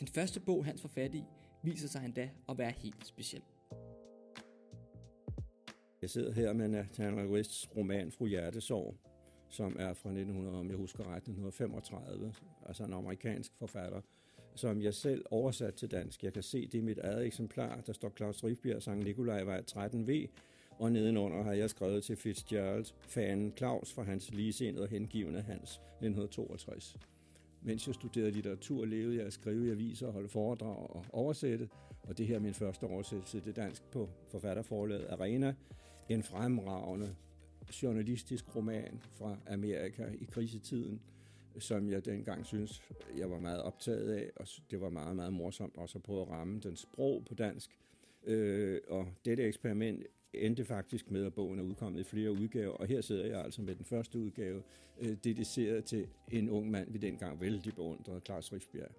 Den 0.00 0.08
første 0.08 0.40
bog, 0.40 0.64
hans 0.64 0.80
forfat 0.80 1.14
i, 1.14 1.24
viser 1.64 1.88
sig 1.88 2.04
endda 2.04 2.30
at 2.48 2.58
være 2.58 2.70
helt 2.70 3.06
speciel. 3.06 3.42
Jeg 6.02 6.10
sidder 6.10 6.32
her 6.32 6.52
med 6.52 6.68
Nathaniel 6.68 7.28
Rists 7.28 7.76
roman 7.76 8.12
Fru 8.12 8.26
Hjertesorg, 8.26 8.96
som 9.54 9.76
er 9.78 9.92
fra 9.92 10.08
1900, 10.08 10.58
om 10.58 10.68
jeg 10.68 10.76
husker 10.76 11.04
ret, 11.04 11.16
1935, 11.16 12.34
altså 12.66 12.84
en 12.84 12.92
amerikansk 12.92 13.52
forfatter, 13.58 14.00
som 14.54 14.82
jeg 14.82 14.94
selv 14.94 15.24
oversat 15.30 15.74
til 15.74 15.90
dansk. 15.90 16.24
Jeg 16.24 16.32
kan 16.32 16.42
se 16.42 16.66
det 16.66 16.74
i 16.74 16.80
mit 16.80 16.98
eget 16.98 17.26
eksemplar. 17.26 17.80
Der 17.80 17.92
står 17.92 18.12
Claus 18.16 18.44
Rifbjerg, 18.44 18.82
Sankt 18.82 19.04
Nikolaj 19.04 19.42
vej 19.42 19.62
13V, 19.70 20.28
og 20.78 20.92
nedenunder 20.92 21.42
har 21.42 21.52
jeg 21.52 21.70
skrevet 21.70 22.04
til 22.04 22.16
Fitzgerald, 22.16 22.84
fanen 23.08 23.52
Claus 23.56 23.92
fra 23.92 24.02
hans 24.02 24.30
ligesindede 24.32 24.84
og 24.84 24.88
hengivende 24.88 25.40
Hans 25.40 25.70
1962. 25.70 26.96
Mens 27.62 27.86
jeg 27.86 27.94
studerede 27.94 28.30
litteratur, 28.30 28.84
levede 28.84 29.16
jeg 29.16 29.26
at 29.26 29.32
skrive 29.32 29.66
i 29.66 29.70
aviser, 29.70 30.10
holde 30.10 30.28
foredrag 30.28 30.90
og 30.90 31.04
oversætte, 31.12 31.68
og 32.02 32.18
det 32.18 32.26
her 32.26 32.34
er 32.34 32.40
min 32.40 32.54
første 32.54 32.84
oversættelse 32.84 33.40
til 33.40 33.56
dansk 33.56 33.82
på 33.90 34.08
forfatterforlaget 34.30 35.06
Arena, 35.10 35.54
en 36.08 36.22
fremragende 36.22 37.14
journalistisk 37.82 38.56
roman 38.56 39.00
fra 39.10 39.36
Amerika 39.46 40.06
i 40.20 40.24
krisetiden, 40.24 41.00
som 41.58 41.90
jeg 41.90 42.04
dengang 42.04 42.46
synes, 42.46 42.82
jeg 43.16 43.30
var 43.30 43.40
meget 43.40 43.62
optaget 43.62 44.10
af, 44.10 44.30
og 44.36 44.46
det 44.70 44.80
var 44.80 44.90
meget, 44.90 45.16
meget 45.16 45.32
morsomt 45.32 45.76
også 45.76 45.98
at 45.98 46.02
prøve 46.02 46.22
at 46.22 46.28
ramme 46.28 46.60
den 46.60 46.76
sprog 46.76 47.24
på 47.24 47.34
dansk. 47.34 47.78
Øh, 48.26 48.80
og 48.88 49.08
dette 49.24 49.42
eksperiment 49.42 50.06
endte 50.32 50.64
faktisk 50.64 51.10
med, 51.10 51.24
at 51.26 51.34
bogen 51.34 51.58
er 51.58 51.62
udkommet 51.62 52.00
i 52.00 52.04
flere 52.04 52.32
udgaver, 52.32 52.74
og 52.74 52.86
her 52.86 53.00
sidder 53.00 53.26
jeg 53.26 53.44
altså 53.44 53.62
med 53.62 53.74
den 53.74 53.84
første 53.84 54.18
udgave, 54.18 54.62
øh, 55.00 55.16
dediceret 55.24 55.84
til 55.84 56.08
en 56.32 56.50
ung 56.50 56.70
mand, 56.70 56.92
vi 56.92 56.98
dengang 56.98 57.40
vældig 57.40 57.74
beundrede, 57.74 58.20
Claus 58.24 58.52
Rigsbjerg. 58.52 58.90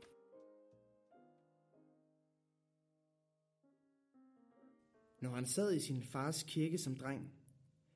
Når 5.22 5.30
han 5.30 5.46
sad 5.46 5.74
i 5.74 5.80
sin 5.80 6.04
fars 6.04 6.44
kirke 6.44 6.78
som 6.78 6.96
dreng, 6.96 7.35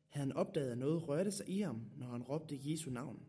havde 0.09 0.27
han 0.27 0.35
opdaget, 0.35 0.71
at 0.71 0.77
noget 0.77 1.07
rørte 1.07 1.31
sig 1.31 1.49
i 1.49 1.61
ham, 1.61 1.81
når 1.97 2.07
han 2.07 2.23
råbte 2.23 2.59
Jesu 2.63 2.91
navn. 2.91 3.19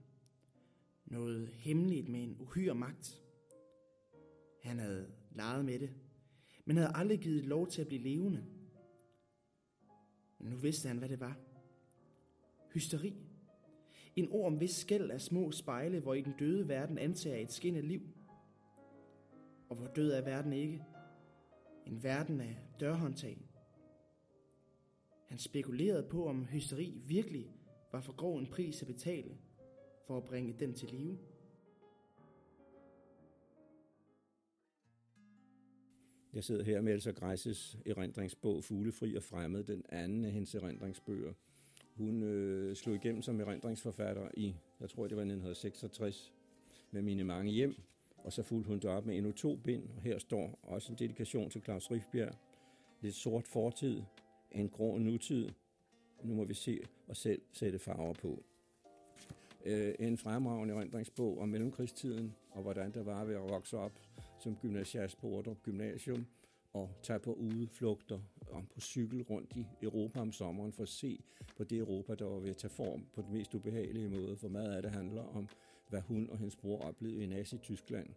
Noget 1.05 1.49
hemmeligt 1.49 2.09
med 2.09 2.23
en 2.23 2.37
uhyre 2.39 2.75
magt. 2.75 3.21
Han 4.63 4.79
havde 4.79 5.13
leget 5.31 5.65
med 5.65 5.79
det, 5.79 5.91
men 6.65 6.77
havde 6.77 6.93
aldrig 6.95 7.19
givet 7.19 7.45
lov 7.45 7.67
til 7.67 7.81
at 7.81 7.89
blive 7.89 8.03
levende. 8.03 8.45
Men 10.39 10.51
nu 10.51 10.57
vidste 10.57 10.89
han, 10.89 10.99
hvad 10.99 11.09
det 11.09 11.21
var. 11.21 11.37
Hysteri. 12.75 13.15
En 14.17 14.29
orm 14.31 14.57
hvis 14.57 14.71
skæld 14.71 15.11
af 15.11 15.21
små 15.21 15.53
spejle, 15.53 16.01
hvor 16.01 16.15
i 16.15 16.21
den 16.21 16.35
døde 16.39 16.69
verden 16.69 16.99
antager 16.99 17.37
et 17.37 17.53
skin 17.53 17.77
af 17.77 17.89
liv. 17.89 18.03
Og 19.69 19.77
hvor 19.77 19.87
død 19.87 20.11
er 20.11 20.23
verden 20.23 20.53
ikke. 20.53 20.85
En 21.87 22.03
verden 22.03 22.41
af 22.41 22.57
dørhåndtag. 22.81 23.50
Han 25.31 25.39
spekulerede 25.39 26.03
på, 26.03 26.27
om 26.27 26.45
hysteri 26.45 27.03
virkelig 27.07 27.47
var 27.93 28.01
for 28.01 28.13
grov 28.13 28.39
en 28.39 28.47
pris 28.47 28.83
at 28.83 28.87
betale 28.87 29.37
for 30.07 30.17
at 30.17 30.25
bringe 30.25 30.55
den 30.59 30.75
til 30.75 30.89
live. 30.89 31.19
Jeg 36.33 36.45
sidder 36.45 36.65
her 36.65 36.81
med 36.81 36.93
Elsa 36.93 37.11
Græsses 37.11 37.79
erindringsbog 37.87 38.65
Fuglefri 38.65 39.17
og 39.17 39.23
Fremmed, 39.23 39.65
den 39.65 39.85
anden 39.89 40.25
af 40.25 40.31
hendes 40.31 40.55
erindringsbøger. 40.55 41.33
Hun 41.97 42.23
øh, 42.23 42.77
slog 42.77 42.95
igennem 42.95 43.23
som 43.23 43.41
erindringsforfatter 43.41 44.29
i, 44.35 44.55
jeg 44.81 44.91
tror 44.91 45.03
det 45.03 45.17
var 45.17 45.23
1966, 45.23 46.33
med 46.91 47.03
mine 47.03 47.25
mange 47.25 47.53
hjem, 47.53 47.75
og 48.19 48.33
så 48.33 48.43
fulgte 48.43 48.69
hun 48.69 48.79
det 48.79 48.91
op 48.91 49.07
med 49.07 49.17
endnu 49.17 49.33
to 49.33 49.57
bind, 49.57 49.89
og 49.97 50.03
her 50.03 50.19
står 50.19 50.59
også 50.63 50.93
en 50.93 50.99
dedikation 50.99 51.51
til 51.51 51.63
Claus 51.63 51.91
Rifbjerg. 51.91 52.35
Lidt 53.01 53.15
sort 53.15 53.49
fortid, 53.49 54.03
en 54.53 54.69
grå 54.69 54.99
nutid. 54.99 55.49
Nu 56.23 56.35
må 56.35 56.45
vi 56.45 56.55
se 56.55 56.81
og 57.09 57.17
selv 57.17 57.43
sætte 57.53 57.79
farver 57.79 58.13
på. 58.13 58.43
Øh, 59.65 59.95
en 59.99 60.19
fremragende 60.19 60.75
erindringsbog 60.75 61.39
om 61.39 61.49
mellemkrigstiden, 61.49 62.35
og 62.51 62.63
hvordan 62.63 62.93
det 62.93 63.07
var 63.07 63.25
ved 63.25 63.35
at 63.35 63.41
vokse 63.41 63.79
op 63.79 63.93
som 64.39 64.57
gymnasiast 64.57 65.19
på 65.19 65.27
Ordrup 65.27 65.63
Gymnasium, 65.63 66.27
og 66.73 66.91
tage 67.03 67.19
på 67.19 67.33
udflugter 67.33 68.21
om 68.51 68.67
på 68.75 68.81
cykel 68.81 69.23
rundt 69.23 69.57
i 69.57 69.67
Europa 69.83 70.21
om 70.21 70.33
sommeren 70.33 70.73
for 70.73 70.83
at 70.83 70.89
se 70.89 71.21
på 71.57 71.65
det 71.65 71.79
Europa, 71.79 72.15
der 72.15 72.25
var 72.25 72.39
ved 72.39 72.51
at 72.51 72.57
tage 72.57 72.71
form 72.71 73.07
på 73.15 73.23
den 73.23 73.33
mest 73.33 73.55
ubehagelige 73.55 74.09
måde, 74.09 74.37
for 74.37 74.49
meget 74.49 74.73
af 74.73 74.83
det 74.83 74.91
handler 74.91 75.23
om, 75.23 75.49
hvad 75.89 76.01
hun 76.01 76.31
og 76.31 76.39
hendes 76.39 76.57
bror 76.57 76.81
oplevede 76.81 77.25
i 77.25 77.27
Nazi-Tyskland. 77.27 78.09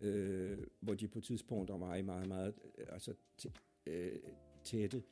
øh, 0.00 0.58
hvor 0.80 0.94
de 0.94 1.08
på 1.08 1.20
tidspunkter 1.20 1.78
var 1.78 1.94
i 1.94 2.02
meget, 2.02 2.28
meget 2.28 2.54
øh, 2.78 2.86
altså, 2.92 3.14
øh, 3.86 4.18
tætte, 4.64 5.02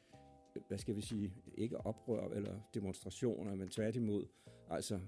hvad 0.68 0.78
skal 0.78 0.96
vi 0.96 1.00
sige, 1.00 1.32
ikke 1.54 1.86
oprør 1.86 2.28
eller 2.28 2.60
demonstrationer, 2.74 3.54
men 3.54 3.68
tværtimod, 3.68 4.26
altså 4.70 5.00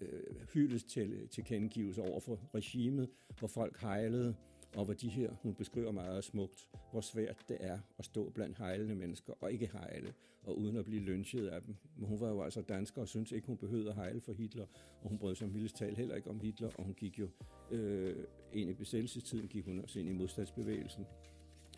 øh, 0.00 0.36
hyldes 0.52 0.84
til, 0.84 1.28
til 1.28 1.44
kendegivelse 1.44 2.02
over 2.02 2.20
for 2.20 2.40
regimet, 2.54 3.08
hvor 3.38 3.48
folk 3.48 3.80
hejlede, 3.80 4.34
og 4.76 4.84
hvor 4.84 4.94
de 4.94 5.08
her, 5.08 5.30
hun 5.42 5.54
beskriver 5.54 5.92
meget 5.92 6.24
smukt, 6.24 6.68
hvor 6.90 7.00
svært 7.00 7.44
det 7.48 7.56
er 7.60 7.78
at 7.98 8.04
stå 8.04 8.30
blandt 8.30 8.58
hejlende 8.58 8.94
mennesker 8.94 9.32
og 9.40 9.52
ikke 9.52 9.70
hejle, 9.72 10.14
og 10.42 10.58
uden 10.58 10.76
at 10.76 10.84
blive 10.84 11.00
lynchet 11.00 11.48
af 11.48 11.62
dem. 11.62 11.76
Men 11.96 12.08
hun 12.08 12.20
var 12.20 12.28
jo 12.28 12.42
altså 12.42 12.62
dansker 12.62 13.02
og 13.02 13.08
syntes 13.08 13.32
ikke, 13.32 13.46
hun 13.46 13.56
behøvede 13.56 13.88
at 13.88 13.94
hejle 13.94 14.20
for 14.20 14.32
Hitler, 14.32 14.66
og 15.02 15.08
hun 15.08 15.18
brød 15.18 15.34
sig 15.34 15.48
mildest 15.48 15.76
tal 15.76 15.96
heller 15.96 16.14
ikke 16.14 16.30
om 16.30 16.40
Hitler, 16.40 16.70
og 16.78 16.84
hun 16.84 16.94
gik 16.94 17.18
jo 17.18 17.28
øh, 17.70 18.24
ind 18.52 18.70
i 18.70 18.74
besættelsestiden, 18.74 19.48
gik 19.48 19.64
hun 19.64 19.80
også 19.80 19.98
ind 20.00 20.08
i 20.08 20.12
modstandsbevægelsen 20.12 21.06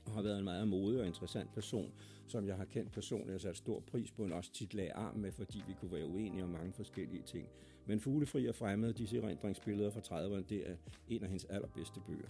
har 0.08 0.22
været 0.22 0.38
en 0.38 0.44
meget 0.44 0.68
modig 0.68 1.00
og 1.00 1.06
interessant 1.06 1.52
person, 1.54 1.92
som 2.26 2.46
jeg 2.46 2.56
har 2.56 2.64
kendt 2.64 2.92
personligt 2.92 3.34
og 3.34 3.40
sat 3.40 3.56
stor 3.56 3.80
pris 3.80 4.10
på, 4.10 4.24
og 4.24 4.32
også 4.32 4.52
tit 4.52 4.74
lagde 4.74 4.92
arm 4.92 5.16
med, 5.16 5.32
fordi 5.32 5.62
vi 5.66 5.74
kunne 5.80 5.92
være 5.92 6.06
uenige 6.06 6.44
om 6.44 6.50
mange 6.50 6.72
forskellige 6.72 7.22
ting. 7.22 7.48
Men 7.86 8.00
Fuglefri 8.00 8.46
og 8.46 8.54
Fremmed, 8.54 8.94
disse 8.94 9.16
erindringsbilleder 9.16 9.90
fra 9.90 10.00
30'erne, 10.00 10.48
det 10.48 10.70
er 10.70 10.76
en 11.08 11.22
af 11.22 11.28
hendes 11.28 11.44
allerbedste 11.44 12.00
bøger. 12.06 12.28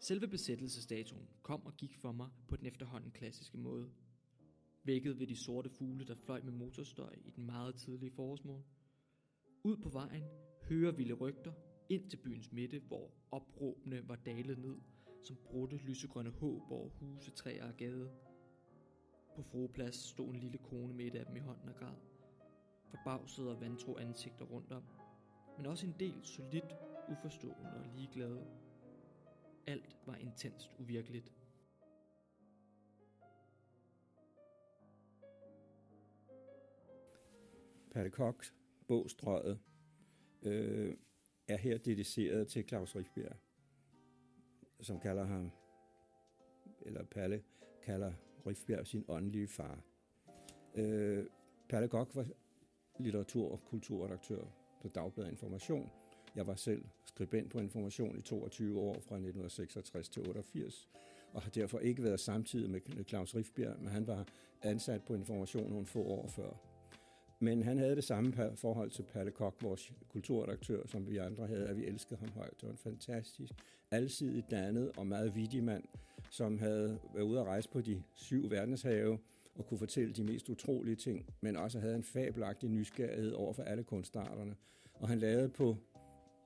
Selve 0.00 0.28
besættelsesdatoen 0.28 1.28
kom 1.42 1.66
og 1.66 1.76
gik 1.76 1.96
for 1.96 2.12
mig 2.12 2.28
på 2.48 2.56
den 2.56 2.66
efterhånden 2.66 3.10
klassiske 3.10 3.58
måde. 3.58 3.90
Vækket 4.84 5.18
ved 5.18 5.26
de 5.26 5.36
sorte 5.36 5.70
fugle, 5.70 6.04
der 6.04 6.14
fløj 6.14 6.40
med 6.42 6.52
motorstøj 6.52 7.14
i 7.24 7.30
den 7.30 7.46
meget 7.46 7.74
tidlige 7.74 8.10
forårsmorgen. 8.10 8.64
Ud 9.62 9.76
på 9.76 9.88
vejen 9.88 10.24
hører 10.68 10.92
vilde 10.92 11.14
rygter 11.14 11.52
ind 11.88 12.10
til 12.10 12.16
byens 12.16 12.52
midte, 12.52 12.78
hvor 12.78 13.10
opråbene 13.30 14.08
var 14.08 14.16
dalet 14.16 14.58
ned, 14.58 14.76
som 15.22 15.36
brudte 15.44 15.76
lysegrønne 15.76 16.30
håb 16.30 16.62
over 16.70 16.88
huse, 16.88 17.30
træer 17.30 17.68
og 17.68 17.76
gade. 17.76 18.10
På 19.36 19.42
froplads 19.42 19.94
stod 19.94 20.28
en 20.28 20.40
lille 20.40 20.58
kone 20.58 20.94
med 20.94 21.06
et 21.06 21.14
af 21.14 21.26
dem 21.26 21.36
i 21.36 21.40
hånden 21.40 21.68
og 21.68 21.76
græd. 21.76 21.96
Forbavsede 22.88 23.50
og 23.50 23.60
vantro 23.60 23.96
ansigter 23.96 24.44
rundt 24.44 24.72
om, 24.72 24.82
men 25.56 25.66
også 25.66 25.86
en 25.86 25.94
del 26.00 26.24
solidt, 26.24 26.74
uforstående 27.08 27.74
og 27.74 27.86
ligeglade. 27.96 28.46
Alt 29.66 29.96
var 30.06 30.14
intenst 30.14 30.70
uvirkeligt. 30.78 31.32
Palle 37.90 38.10
Koks 38.10 38.54
bogstrøget 38.88 39.60
øh, 40.42 40.94
er 41.48 41.56
her 41.56 41.78
dediceret 41.78 42.48
til 42.48 42.68
Claus 42.68 42.96
Rifbjerg, 42.96 43.36
som 44.80 45.00
kalder 45.00 45.24
ham, 45.24 45.50
eller 46.82 47.04
Palle 47.04 47.42
kalder 47.82 48.12
Rifbjerg 48.46 48.86
sin 48.86 49.04
åndelige 49.08 49.48
far. 49.48 49.80
Øh, 50.74 51.26
Palle 51.68 51.88
Gok 51.88 52.14
var 52.14 52.26
litteratur- 52.98 53.52
og 53.52 53.60
kulturredaktør 53.64 54.44
på 54.82 54.88
Dagbladet 54.88 55.30
Information. 55.30 55.90
Jeg 56.36 56.46
var 56.46 56.54
selv 56.54 56.84
skribent 57.04 57.50
på 57.50 57.58
Information 57.60 58.18
i 58.18 58.20
22 58.20 58.80
år 58.80 58.94
fra 58.94 59.14
1966 59.14 60.08
til 60.08 60.28
88, 60.28 60.88
og 61.32 61.42
har 61.42 61.50
derfor 61.50 61.78
ikke 61.78 62.02
været 62.02 62.20
samtidig 62.20 62.70
med 62.70 63.04
Claus 63.08 63.34
Rifbjerg, 63.34 63.80
men 63.80 63.88
han 63.88 64.06
var 64.06 64.26
ansat 64.62 65.02
på 65.04 65.14
Information 65.14 65.70
nogle 65.70 65.86
få 65.86 66.02
år 66.02 66.28
før. 66.28 66.67
Men 67.40 67.62
han 67.62 67.78
havde 67.78 67.96
det 67.96 68.04
samme 68.04 68.32
forhold 68.56 68.90
til 68.90 69.02
Palle 69.02 69.30
Kok, 69.30 69.62
vores 69.62 69.92
kulturredaktør, 70.08 70.86
som 70.86 71.10
vi 71.10 71.16
andre 71.16 71.46
havde, 71.46 71.68
at 71.68 71.76
vi 71.76 71.84
elskede 71.86 72.20
ham 72.20 72.28
højt. 72.28 72.54
Det 72.60 72.62
var 72.62 72.70
en 72.70 72.78
fantastisk, 72.78 73.52
alsidig 73.90 74.44
dannet 74.50 74.92
og 74.96 75.06
meget 75.06 75.34
vidig 75.34 75.64
mand, 75.64 75.84
som 76.30 76.58
havde 76.58 76.98
været 77.14 77.24
ude 77.24 77.40
at 77.40 77.46
rejse 77.46 77.68
på 77.68 77.80
de 77.80 78.02
syv 78.14 78.50
verdenshave 78.50 79.18
og 79.54 79.66
kunne 79.66 79.78
fortælle 79.78 80.12
de 80.12 80.24
mest 80.24 80.48
utrolige 80.48 80.96
ting, 80.96 81.26
men 81.40 81.56
også 81.56 81.80
havde 81.80 81.94
en 81.94 82.02
fabelagtig 82.02 82.68
nysgerrighed 82.68 83.32
over 83.32 83.52
for 83.52 83.62
alle 83.62 83.84
kunstarterne. 83.84 84.56
Og 84.94 85.08
han 85.08 85.18
lavede 85.18 85.48
på 85.48 85.76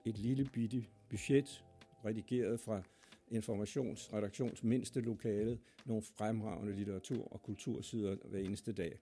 et 0.05 0.19
lille 0.19 0.45
bitte 0.53 0.85
budget, 1.11 1.65
redigeret 2.05 2.61
fra 2.61 2.83
informationsredaktions 3.29 4.63
mindste 4.63 5.01
lokale, 5.01 5.59
nogle 5.87 6.03
fremragende 6.03 6.73
litteratur- 6.73 7.33
og 7.33 7.43
kultursider 7.43 8.17
hver 8.25 8.39
eneste 8.39 8.73
dag 8.73 8.99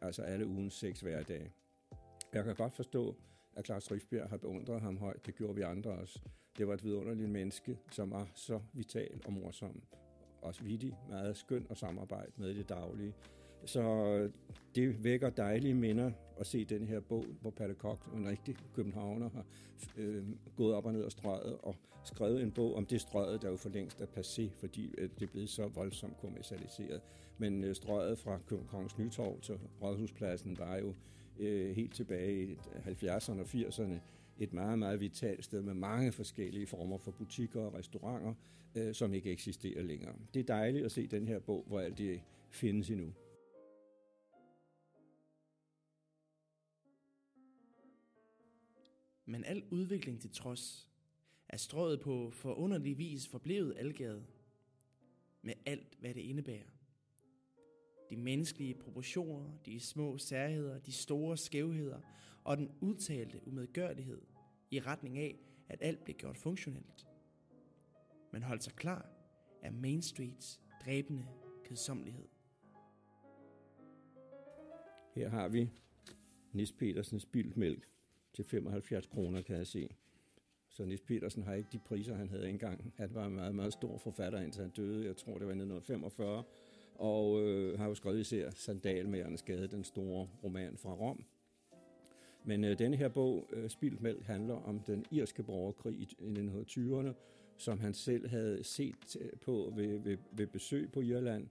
altså 0.00 0.22
alle 0.22 0.46
ugens 0.46 0.74
seks 0.74 1.00
hverdage. 1.00 1.52
Jeg 2.32 2.44
kan 2.44 2.54
godt 2.54 2.72
forstå, 2.72 3.16
at 3.56 3.66
Claus 3.66 3.90
Rifbjerg 3.92 4.28
har 4.28 4.36
beundret 4.36 4.80
ham 4.80 4.98
højt. 4.98 5.26
Det 5.26 5.34
gjorde 5.34 5.54
vi 5.54 5.62
andre 5.62 5.90
også. 5.90 6.20
Det 6.58 6.68
var 6.68 6.74
et 6.74 6.84
vidunderligt 6.84 7.30
menneske, 7.30 7.78
som 7.90 8.10
var 8.10 8.28
så 8.34 8.60
vital 8.72 9.20
og 9.24 9.32
morsom. 9.32 9.82
Også 10.42 10.62
vittig, 10.62 10.96
meget 11.08 11.36
skøn 11.36 11.66
at 11.70 11.78
samarbejde 11.78 12.32
med 12.36 12.50
i 12.50 12.58
det 12.58 12.68
daglige. 12.68 13.14
Så 13.64 13.82
øh, 13.82 14.30
det 14.74 15.04
vækker 15.04 15.30
dejlige 15.30 15.74
minder 15.74 16.10
at 16.40 16.46
se 16.46 16.64
den 16.64 16.86
her 16.86 17.00
bog, 17.00 17.24
hvor 17.40 17.50
Palle 17.50 17.74
Koch, 17.74 18.02
en 18.16 18.28
rigtig 18.28 18.56
københavner, 18.74 19.30
har 19.30 19.44
øh, 19.96 20.24
gået 20.56 20.74
op 20.74 20.86
og 20.86 20.92
ned 20.92 21.02
og 21.02 21.12
strøget 21.12 21.58
og 21.62 21.76
skrevet 22.04 22.42
en 22.42 22.50
bog 22.50 22.74
om 22.74 22.86
det 22.86 23.00
strøget, 23.00 23.42
der 23.42 23.50
jo 23.50 23.56
for 23.56 23.68
længst 23.68 24.00
er 24.00 24.06
passé, 24.06 24.50
fordi 24.58 24.94
øh, 24.98 25.08
det 25.18 25.22
er 25.22 25.30
blevet 25.32 25.48
så 25.48 25.66
voldsomt 25.66 26.16
kommercialiseret. 26.20 27.00
Men 27.38 27.64
øh, 27.64 27.74
strøget 27.74 28.18
fra 28.18 28.38
Kongens 28.68 28.98
Nytorv 28.98 29.40
til 29.40 29.58
Rådhuspladsen 29.82 30.58
var 30.58 30.76
jo 30.76 30.94
øh, 31.38 31.76
helt 31.76 31.94
tilbage 31.94 32.42
i 32.42 32.54
70'erne 32.86 33.40
og 33.40 33.46
80'erne 33.46 33.94
et 34.38 34.52
meget, 34.52 34.78
meget 34.78 35.00
vitalt 35.00 35.44
sted 35.44 35.62
med 35.62 35.74
mange 35.74 36.12
forskellige 36.12 36.66
former 36.66 36.98
for 36.98 37.10
butikker 37.10 37.60
og 37.60 37.74
restauranter, 37.74 38.34
øh, 38.74 38.94
som 38.94 39.14
ikke 39.14 39.30
eksisterer 39.30 39.82
længere. 39.82 40.14
Det 40.34 40.40
er 40.40 40.44
dejligt 40.44 40.84
at 40.84 40.92
se 40.92 41.06
den 41.06 41.28
her 41.28 41.38
bog, 41.38 41.64
hvor 41.66 41.80
alt 41.80 41.98
det 41.98 42.20
findes 42.50 42.90
endnu. 42.90 43.12
Men 49.32 49.44
al 49.44 49.64
udvikling 49.70 50.20
til 50.20 50.30
trods 50.30 50.88
er 51.48 51.56
strået 51.56 52.00
på 52.00 52.30
forunderlig 52.30 52.98
vis 52.98 53.28
forblevet 53.28 53.74
algade 53.78 54.26
med 55.42 55.54
alt, 55.66 55.96
hvad 56.00 56.14
det 56.14 56.20
indebærer. 56.20 56.70
De 58.10 58.16
menneskelige 58.16 58.74
proportioner, 58.74 59.50
de 59.66 59.80
små 59.80 60.18
særheder, 60.18 60.78
de 60.78 60.92
store 60.92 61.36
skævheder 61.36 62.00
og 62.44 62.56
den 62.56 62.70
udtalte 62.80 63.48
umedgørlighed 63.48 64.22
i 64.70 64.80
retning 64.80 65.18
af, 65.18 65.38
at 65.68 65.78
alt 65.82 66.04
bliver 66.04 66.18
gjort 66.18 66.38
funktionelt. 66.38 67.06
Men 68.32 68.42
hold 68.42 68.60
sig 68.60 68.72
klar 68.72 69.10
af 69.62 69.72
Main 69.72 70.02
Streets 70.02 70.60
dræbende 70.84 71.26
kedsommelighed. 71.64 72.28
Her 75.14 75.28
har 75.28 75.48
vi 75.48 75.70
Nis 76.52 76.72
Petersens 76.72 77.26
bildmælk 77.26 77.92
til 78.32 78.44
75 78.44 79.06
kroner, 79.06 79.42
kan 79.42 79.56
jeg 79.56 79.66
se. 79.66 79.88
Så 80.68 80.84
Nis 80.84 81.00
Petersen 81.00 81.42
har 81.42 81.54
ikke 81.54 81.68
de 81.72 81.78
priser, 81.78 82.14
han 82.14 82.28
havde 82.28 82.48
engang. 82.48 82.92
Han 82.96 83.14
var 83.14 83.26
en 83.26 83.34
meget, 83.34 83.54
meget 83.54 83.72
stor 83.72 83.98
forfatter, 83.98 84.40
indtil 84.40 84.62
han 84.62 84.70
døde. 84.70 85.06
Jeg 85.06 85.16
tror, 85.16 85.32
det 85.32 85.46
var 85.46 85.52
i 85.52 85.62
1945. 85.62 86.42
Og 86.94 87.42
øh, 87.42 87.78
har 87.78 87.88
jo 87.88 87.94
skrevet 87.94 88.20
især 88.20 88.50
Sandalmærernes 88.50 89.42
Gade, 89.42 89.66
den 89.66 89.84
store 89.84 90.28
roman 90.44 90.76
fra 90.76 90.92
Rom. 90.92 91.24
Men 92.44 92.64
øh, 92.64 92.78
denne 92.78 92.96
her 92.96 93.08
bog, 93.08 93.48
øh, 93.52 93.70
Spildt 93.70 94.26
handler 94.26 94.54
om 94.54 94.80
den 94.80 95.04
irske 95.10 95.42
borgerkrig 95.42 95.94
i 95.94 96.08
1920'erne, 96.20 97.12
som 97.56 97.80
han 97.80 97.94
selv 97.94 98.28
havde 98.28 98.64
set 98.64 99.16
øh, 99.20 99.30
på 99.40 99.72
ved, 99.76 99.98
ved, 99.98 100.16
ved 100.32 100.46
besøg 100.46 100.92
på 100.92 101.00
Irland. 101.00 101.48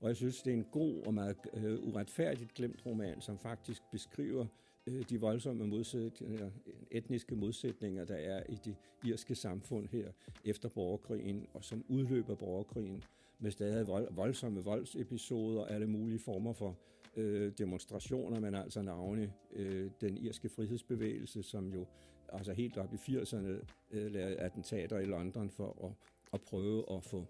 Og 0.00 0.08
jeg 0.08 0.16
synes, 0.16 0.42
det 0.42 0.50
er 0.50 0.56
en 0.56 0.66
god 0.72 1.06
og 1.06 1.14
meget 1.14 1.36
øh, 1.54 1.82
uretfærdigt 1.82 2.54
glemt 2.54 2.86
roman, 2.86 3.20
som 3.20 3.38
faktisk 3.38 3.82
beskriver 3.92 4.46
Øh, 4.86 5.04
de 5.10 5.20
voldsomme 5.20 5.66
modsætninger, 5.66 6.50
etniske 6.90 7.34
modsætninger, 7.36 8.04
der 8.04 8.14
er 8.14 8.42
i 8.48 8.58
det 8.64 8.76
irske 9.04 9.34
samfund 9.34 9.88
her 9.88 10.12
efter 10.44 10.68
borgerkrigen, 10.68 11.46
og 11.54 11.64
som 11.64 11.84
udløber 11.88 12.34
borgerkrigen 12.34 13.04
med 13.38 13.50
stadig 13.50 13.86
voldsomme 14.10 14.64
voldsepisoder 14.64 15.60
og 15.60 15.70
alle 15.70 15.86
mulige 15.86 16.18
former 16.18 16.52
for 16.52 16.78
øh, 17.16 17.52
demonstrationer, 17.58 18.40
men 18.40 18.54
altså 18.54 18.82
navne 18.82 19.32
øh, 19.52 19.90
den 20.00 20.16
irske 20.16 20.48
frihedsbevægelse, 20.48 21.42
som 21.42 21.72
jo 21.72 21.86
altså 22.28 22.52
helt 22.52 22.76
op 22.78 22.94
i 22.94 22.96
80'erne 22.96 23.64
øh, 23.90 24.12
lavede 24.12 24.36
attentater 24.36 24.98
i 24.98 25.04
London 25.04 25.50
for 25.50 25.84
at, 25.84 25.92
at 26.32 26.40
prøve 26.40 26.96
at 26.96 27.04
få, 27.04 27.26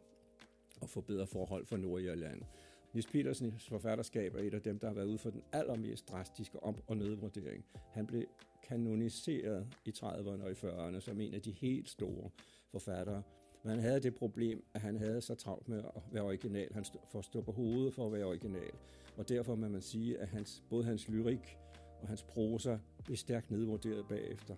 at 0.83 0.91
få 0.91 1.01
bedre 1.01 1.27
forhold 1.27 1.67
for 1.67 1.77
Nordirland. 1.77 2.43
Nis 2.93 3.07
Petersens 3.07 3.69
forfatterskab 3.69 4.35
er 4.35 4.39
et 4.39 4.55
af 4.55 4.63
dem, 4.63 4.79
der 4.79 4.87
har 4.87 4.95
været 4.95 5.07
ude 5.07 5.19
for 5.19 5.31
den 5.31 5.43
allermest 5.53 6.09
drastiske 6.09 6.63
op- 6.63 6.83
og 6.87 6.97
nedvurdering. 6.97 7.65
Han 7.91 8.07
blev 8.07 8.25
kanoniseret 8.63 9.67
i 9.85 9.91
30'erne 9.91 10.45
og 10.45 10.51
i 10.51 10.55
40'erne 10.55 11.01
som 11.01 11.21
en 11.21 11.35
af 11.35 11.43
de 11.43 11.51
helt 11.51 11.89
store 11.89 12.31
forfattere. 12.71 13.23
Men 13.63 13.71
han 13.71 13.81
havde 13.81 14.01
det 14.01 14.15
problem, 14.15 14.65
at 14.75 14.81
han 14.81 14.97
havde 14.97 15.21
så 15.21 15.35
travlt 15.35 15.69
med 15.69 15.79
at 15.79 16.03
være 16.13 16.23
original. 16.23 16.73
Han 16.73 16.85
får 17.13 17.21
stå 17.21 17.41
på 17.41 17.53
hovedet 17.53 17.95
for 17.95 18.07
at 18.07 18.13
være 18.13 18.25
original. 18.25 18.71
Og 19.17 19.29
derfor 19.29 19.55
må 19.55 19.69
man 19.69 19.83
sige, 19.83 20.19
at 20.19 20.29
hans, 20.29 20.63
både 20.71 20.85
hans 20.85 21.09
lyrik 21.09 21.59
og 22.01 22.09
hans 22.09 22.23
prosa 22.23 22.79
blev 23.05 23.17
stærkt 23.17 23.51
nedvurderet 23.51 24.09
bagefter. 24.09 24.55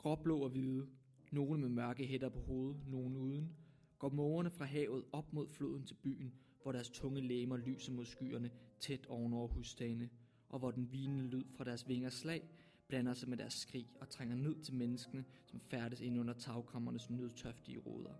Gråblå 0.00 0.38
og 0.38 0.50
hvide, 0.50 0.86
nogle 1.30 1.60
med 1.60 1.68
mørke 1.68 2.06
hætter 2.06 2.28
på 2.28 2.40
hovedet, 2.40 2.76
nogle 2.86 3.18
uden, 3.18 3.56
går 3.98 4.08
mågerne 4.08 4.50
fra 4.50 4.64
havet 4.64 5.04
op 5.12 5.32
mod 5.32 5.48
floden 5.48 5.84
til 5.84 5.94
byen, 5.94 6.32
hvor 6.62 6.72
deres 6.72 6.90
tunge 6.90 7.20
læmer 7.20 7.56
lyser 7.56 7.92
mod 7.92 8.04
skyerne 8.04 8.50
tæt 8.78 9.06
ovenover 9.06 9.48
husstagene, 9.48 10.10
og 10.48 10.58
hvor 10.58 10.70
den 10.70 10.92
vinende 10.92 11.24
lyd 11.24 11.44
fra 11.56 11.64
deres 11.64 11.88
vingers 11.88 12.14
slag 12.14 12.48
blander 12.88 13.14
sig 13.14 13.28
med 13.28 13.36
deres 13.36 13.54
skrig 13.54 13.86
og 14.00 14.08
trænger 14.08 14.36
ned 14.36 14.62
til 14.62 14.74
menneskene, 14.74 15.24
som 15.46 15.60
færdes 15.60 16.00
ind 16.00 16.20
under 16.20 16.34
tagkammernes 16.34 17.10
nødtøftige 17.10 17.78
roder. 17.78 18.14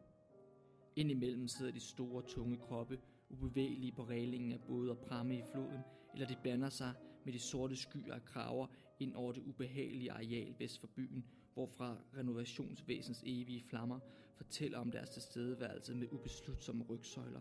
Indimellem 0.96 1.48
sidder 1.48 1.72
de 1.72 1.80
store, 1.80 2.22
tunge 2.22 2.56
kroppe, 2.56 2.98
ubevægelige 3.30 3.92
på 3.92 4.04
reglingen 4.04 4.52
af 4.52 4.60
både 4.60 4.90
og 4.90 4.98
pramme 4.98 5.38
i 5.38 5.42
floden, 5.52 5.80
eller 6.14 6.26
de 6.26 6.36
blander 6.42 6.68
sig 6.68 6.92
med 7.24 7.32
de 7.32 7.38
sorte 7.38 7.76
skyer 7.76 8.14
og 8.14 8.24
kraver 8.24 8.66
ind 8.98 9.14
over 9.14 9.32
det 9.32 9.42
ubehagelige 9.42 10.12
areal 10.12 10.54
vest 10.58 10.80
for 10.80 10.86
byen, 10.86 11.24
hvorfra 11.54 11.96
renovationsvæsens 12.16 13.22
evige 13.26 13.60
flammer 13.60 14.00
fortæller 14.36 14.78
om 14.78 14.90
deres 14.90 15.10
tilstedeværelse 15.10 15.94
med 15.94 16.08
ubeslutsomme 16.12 16.84
rygsøjler. 16.84 17.40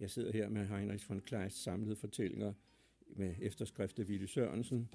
Jeg 0.00 0.10
sidder 0.10 0.32
her 0.32 0.48
med 0.48 0.66
Heinrich 0.66 1.10
von 1.10 1.20
Kleist 1.20 1.62
samlede 1.62 1.96
fortællinger 1.96 2.52
med 3.06 3.34
efterskrift 3.40 3.98
af 3.98 4.08
Ville 4.08 4.26
Sørensen. 4.26 4.88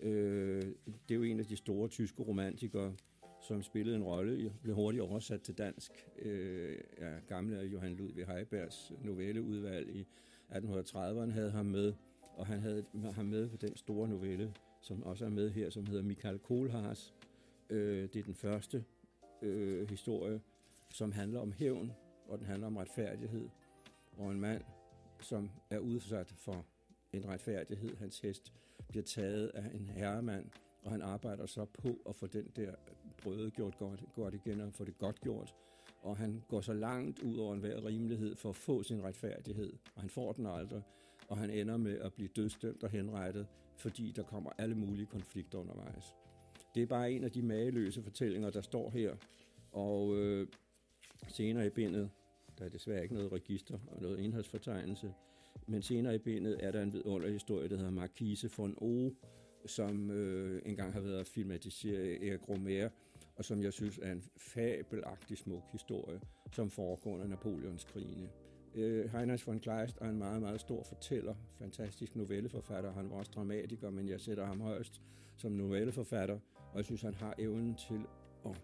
Øh, 0.00 0.62
det 1.08 1.10
er 1.10 1.14
jo 1.14 1.22
en 1.22 1.40
af 1.40 1.46
de 1.46 1.56
store 1.56 1.88
tyske 1.88 2.22
romantikere, 2.22 2.96
som 3.40 3.62
spillede 3.62 3.96
en 3.96 4.02
rolle, 4.02 4.52
blev 4.62 4.74
hurtigt 4.74 5.02
oversat 5.02 5.42
til 5.42 5.58
dansk 5.58 5.92
øh, 6.18 6.78
ja, 6.98 7.18
gamle 7.28 7.58
Johan 7.58 7.94
Ludvig 7.94 8.26
Heibergs 8.26 8.92
novelleudvalg 9.04 9.96
i 9.96 10.06
1830'erne 10.50 11.30
havde 11.30 11.50
ham 11.50 11.66
med, 11.66 11.94
og 12.38 12.46
han 12.46 12.60
havde 12.60 12.84
ham 13.14 13.24
med 13.24 13.48
på 13.48 13.56
den 13.56 13.76
store 13.76 14.08
novelle, 14.08 14.54
som 14.80 15.02
også 15.02 15.24
er 15.24 15.28
med 15.30 15.50
her, 15.50 15.70
som 15.70 15.86
hedder 15.86 16.02
Michael 16.02 16.38
Kohlhaas. 16.38 17.14
Øh, 17.70 18.02
det 18.02 18.16
er 18.16 18.22
den 18.22 18.34
første 18.34 18.84
øh, 19.42 19.88
historie, 19.90 20.40
som 20.90 21.12
handler 21.12 21.40
om 21.40 21.52
hævn, 21.52 21.92
og 22.28 22.38
den 22.38 22.46
handler 22.46 22.66
om 22.66 22.76
retfærdighed 22.76 23.48
og 24.18 24.30
en 24.30 24.40
mand, 24.40 24.62
som 25.20 25.50
er 25.70 25.78
udsat 25.78 26.34
for 26.36 26.64
en 27.12 27.28
retfærdighed. 27.28 27.96
Hans 27.96 28.20
hest 28.20 28.52
bliver 28.88 29.04
taget 29.04 29.48
af 29.48 29.70
en 29.74 29.88
herremand, 29.88 30.46
og 30.82 30.90
han 30.90 31.02
arbejder 31.02 31.46
så 31.46 31.64
på 31.64 31.88
at 32.08 32.16
få 32.16 32.26
den 32.26 32.50
der 32.56 32.74
brøde 33.22 33.50
gjort 33.50 33.78
godt, 33.78 34.04
godt 34.14 34.34
igen 34.34 34.60
og 34.60 34.72
få 34.72 34.84
det 34.84 34.98
godt 34.98 35.20
gjort. 35.20 35.54
Og 36.02 36.16
han 36.16 36.42
går 36.48 36.60
så 36.60 36.72
langt 36.72 37.18
ud 37.18 37.36
over 37.36 37.54
enhver 37.54 37.84
rimelighed 37.84 38.36
for 38.36 38.48
at 38.48 38.56
få 38.56 38.82
sin 38.82 39.04
retfærdighed, 39.04 39.72
og 39.94 40.00
han 40.00 40.10
får 40.10 40.32
den 40.32 40.46
aldrig. 40.46 40.82
Og 41.28 41.38
han 41.38 41.50
ender 41.50 41.76
med 41.76 41.98
at 41.98 42.12
blive 42.14 42.28
dødsdømt 42.36 42.82
og 42.82 42.90
henrettet, 42.90 43.46
fordi 43.76 44.12
der 44.16 44.22
kommer 44.22 44.50
alle 44.58 44.74
mulige 44.74 45.06
konflikter 45.06 45.58
undervejs. 45.58 46.14
Det 46.74 46.82
er 46.82 46.86
bare 46.86 47.12
en 47.12 47.24
af 47.24 47.30
de 47.30 47.42
mageløse 47.42 48.02
fortællinger, 48.02 48.50
der 48.50 48.60
står 48.60 48.90
her. 48.90 49.16
Og 49.72 50.16
øh, 50.16 50.48
senere 51.28 51.66
i 51.66 51.70
bindet, 51.70 52.10
der 52.58 52.64
er 52.64 52.68
desværre 52.68 53.02
ikke 53.02 53.14
noget 53.14 53.32
register 53.32 53.78
og 53.86 54.02
noget 54.02 54.18
indholdsfortegnelse. 54.18 55.14
Men 55.66 55.82
senere 55.82 56.14
i 56.14 56.18
bindet 56.18 56.64
er 56.64 56.72
der 56.72 56.82
en 56.82 56.92
vidunderlig 56.92 57.32
historie, 57.32 57.68
der 57.68 57.76
hedder 57.76 57.90
Marquise 57.90 58.50
von 58.56 58.74
O, 58.80 59.10
som 59.66 60.10
øh, 60.10 60.62
engang 60.66 60.92
har 60.92 61.00
været 61.00 61.26
filmatiseret 61.26 62.02
af 62.02 62.26
Erik 62.26 62.48
Romer, 62.48 62.88
og 63.36 63.44
som 63.44 63.62
jeg 63.62 63.72
synes 63.72 63.98
er 64.02 64.12
en 64.12 64.22
fabelagtig 64.36 65.38
smuk 65.38 65.62
historie, 65.72 66.20
som 66.52 66.70
foregår 66.70 67.14
under 67.14 67.26
Napoleonskrigene. 67.26 68.28
Øh, 68.74 69.12
Heinrich 69.12 69.46
von 69.46 69.60
Kleist 69.60 69.98
er 70.00 70.08
en 70.08 70.18
meget, 70.18 70.42
meget 70.42 70.60
stor 70.60 70.82
fortæller, 70.82 71.34
fantastisk 71.58 72.16
novelleforfatter. 72.16 72.92
Han 72.92 73.10
var 73.10 73.16
også 73.16 73.32
dramatiker, 73.34 73.90
men 73.90 74.08
jeg 74.08 74.20
sætter 74.20 74.46
ham 74.46 74.60
højst 74.60 75.02
som 75.36 75.52
novelleforfatter, 75.52 76.38
og 76.54 76.76
jeg 76.76 76.84
synes, 76.84 77.02
han 77.02 77.14
har 77.14 77.34
evnen 77.38 77.74
til 77.74 78.00
at 78.44 78.56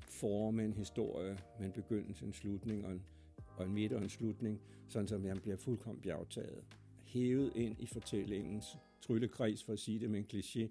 forme 0.00 0.64
en 0.64 0.72
historie 0.72 1.38
med 1.58 1.66
en 1.66 1.72
begyndelse, 1.72 2.26
en 2.26 2.32
slutning 2.32 2.86
og 2.86 2.92
en, 2.92 3.02
og 3.56 3.64
en 3.64 3.72
midt 3.72 3.92
og 3.92 4.02
en 4.02 4.08
slutning, 4.08 4.60
sådan 4.88 5.08
som 5.08 5.24
han 5.24 5.40
bliver 5.40 5.56
fuldkommen 5.56 6.02
bjergtaget. 6.02 6.64
Hævet 7.04 7.52
ind 7.56 7.76
i 7.78 7.86
fortællingens 7.86 8.78
tryllekreds, 9.00 9.64
for 9.64 9.72
at 9.72 9.78
sige 9.78 10.00
det 10.00 10.10
med 10.10 10.18
en 10.18 10.26
kliché, 10.32 10.68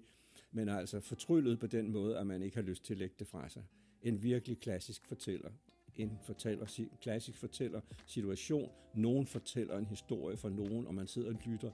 men 0.52 0.68
altså 0.68 1.00
fortryllet 1.00 1.60
på 1.60 1.66
den 1.66 1.92
måde, 1.92 2.18
at 2.18 2.26
man 2.26 2.42
ikke 2.42 2.56
har 2.56 2.62
lyst 2.62 2.84
til 2.84 2.94
at 2.94 2.98
lægge 2.98 3.14
det 3.18 3.26
fra 3.26 3.48
sig. 3.48 3.62
En 4.02 4.22
virkelig 4.22 4.60
klassisk 4.60 5.06
fortæller. 5.06 5.50
En 5.96 6.18
fortæller, 6.22 6.86
klassisk 7.00 7.38
fortæller 7.38 7.80
situation. 8.06 8.70
Nogen 8.94 9.26
fortæller 9.26 9.78
en 9.78 9.86
historie 9.86 10.36
for 10.36 10.48
nogen, 10.48 10.86
og 10.86 10.94
man 10.94 11.06
sidder 11.06 11.28
og 11.28 11.40
lytter 11.46 11.70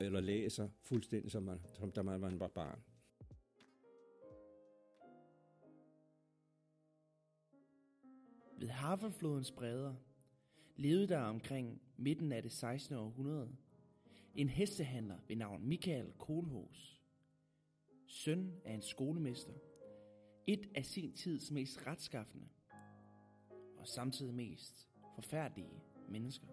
eller 0.00 0.20
læser 0.20 0.68
fuldstændig 0.82 1.30
som, 1.30 1.42
man, 1.42 1.60
som 1.78 1.92
da 1.92 2.02
man 2.02 2.40
var 2.40 2.48
barn. 2.48 2.80
Ved 8.58 8.68
Havelflodens 8.68 9.52
bredder 9.52 9.94
levede 10.76 11.08
der 11.08 11.18
omkring 11.18 11.80
midten 11.96 12.32
af 12.32 12.42
det 12.42 12.52
16. 12.52 12.94
århundrede 12.96 13.56
en 14.34 14.48
hestehandler 14.48 15.18
ved 15.28 15.36
navn 15.36 15.68
Michael 15.68 16.12
Kohlhos. 16.18 17.00
Søn 18.06 18.52
af 18.64 18.74
en 18.74 18.82
skolemester. 18.82 19.52
Et 20.46 20.68
af 20.74 20.84
sin 20.84 21.12
tids 21.12 21.50
mest 21.50 21.86
retskaffende 21.86 22.46
og 23.86 23.90
samtidig 23.90 24.34
mest 24.34 24.88
forfærdelige 25.14 25.82
mennesker. 26.08 26.46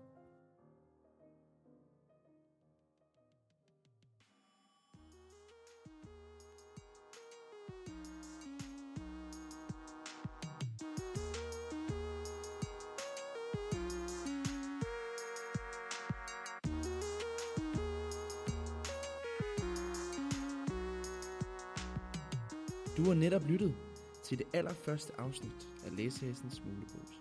Du 22.97 23.03
har 23.03 23.13
netop 23.13 23.43
lyttet 23.47 23.92
til 24.33 24.39
det 24.39 24.47
allerførste 24.53 25.13
afsnit 25.19 25.69
af 25.85 25.95
Læsehæstens 25.95 26.61
Mulepose. 26.65 27.13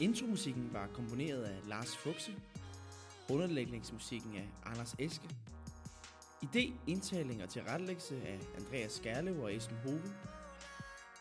Intromusikken 0.00 0.72
var 0.72 0.86
komponeret 0.86 1.42
af 1.42 1.68
Lars 1.68 1.96
Fuchse, 1.96 2.34
underlægningsmusikken 3.30 4.36
af 4.36 4.48
Anders 4.64 4.94
Eske, 4.98 5.28
idé, 6.44 6.72
indtaling 6.86 7.42
og 7.42 7.48
tilrettelæggelse 7.48 8.22
af 8.26 8.40
Andreas 8.58 8.92
Skærlev 8.92 9.42
og 9.42 9.56
Esben 9.56 9.76
Hove. 9.84 10.02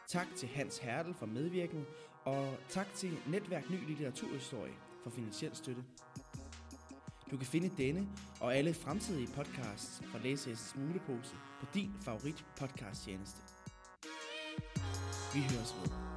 Tak 0.08 0.28
til 0.38 0.50
Hans 0.50 0.78
Hertel 0.78 1.14
for 1.14 1.26
medvirken, 1.26 1.86
og 2.26 2.58
tak 2.70 2.94
til 2.94 3.18
Netværk 3.28 3.70
Ny 3.70 3.88
Litteraturhistorie 3.88 4.74
for 5.04 5.10
finansiel 5.10 5.56
støtte. 5.56 5.84
Du 7.32 7.38
kan 7.38 7.48
finde 7.48 7.72
denne 7.78 8.08
og 8.40 8.56
alle 8.56 8.74
fremtidige 8.74 9.28
podcasts 9.36 10.02
fra 10.06 10.20
Læsehæstens 10.20 10.76
Mulepose 10.76 11.36
på 11.60 11.66
din 11.74 11.94
favorit 12.02 12.46
podcast 12.58 13.04
tjeneste. 13.04 13.59
Vi 15.34 15.42
høres 15.42 15.76
ved. 15.82 16.09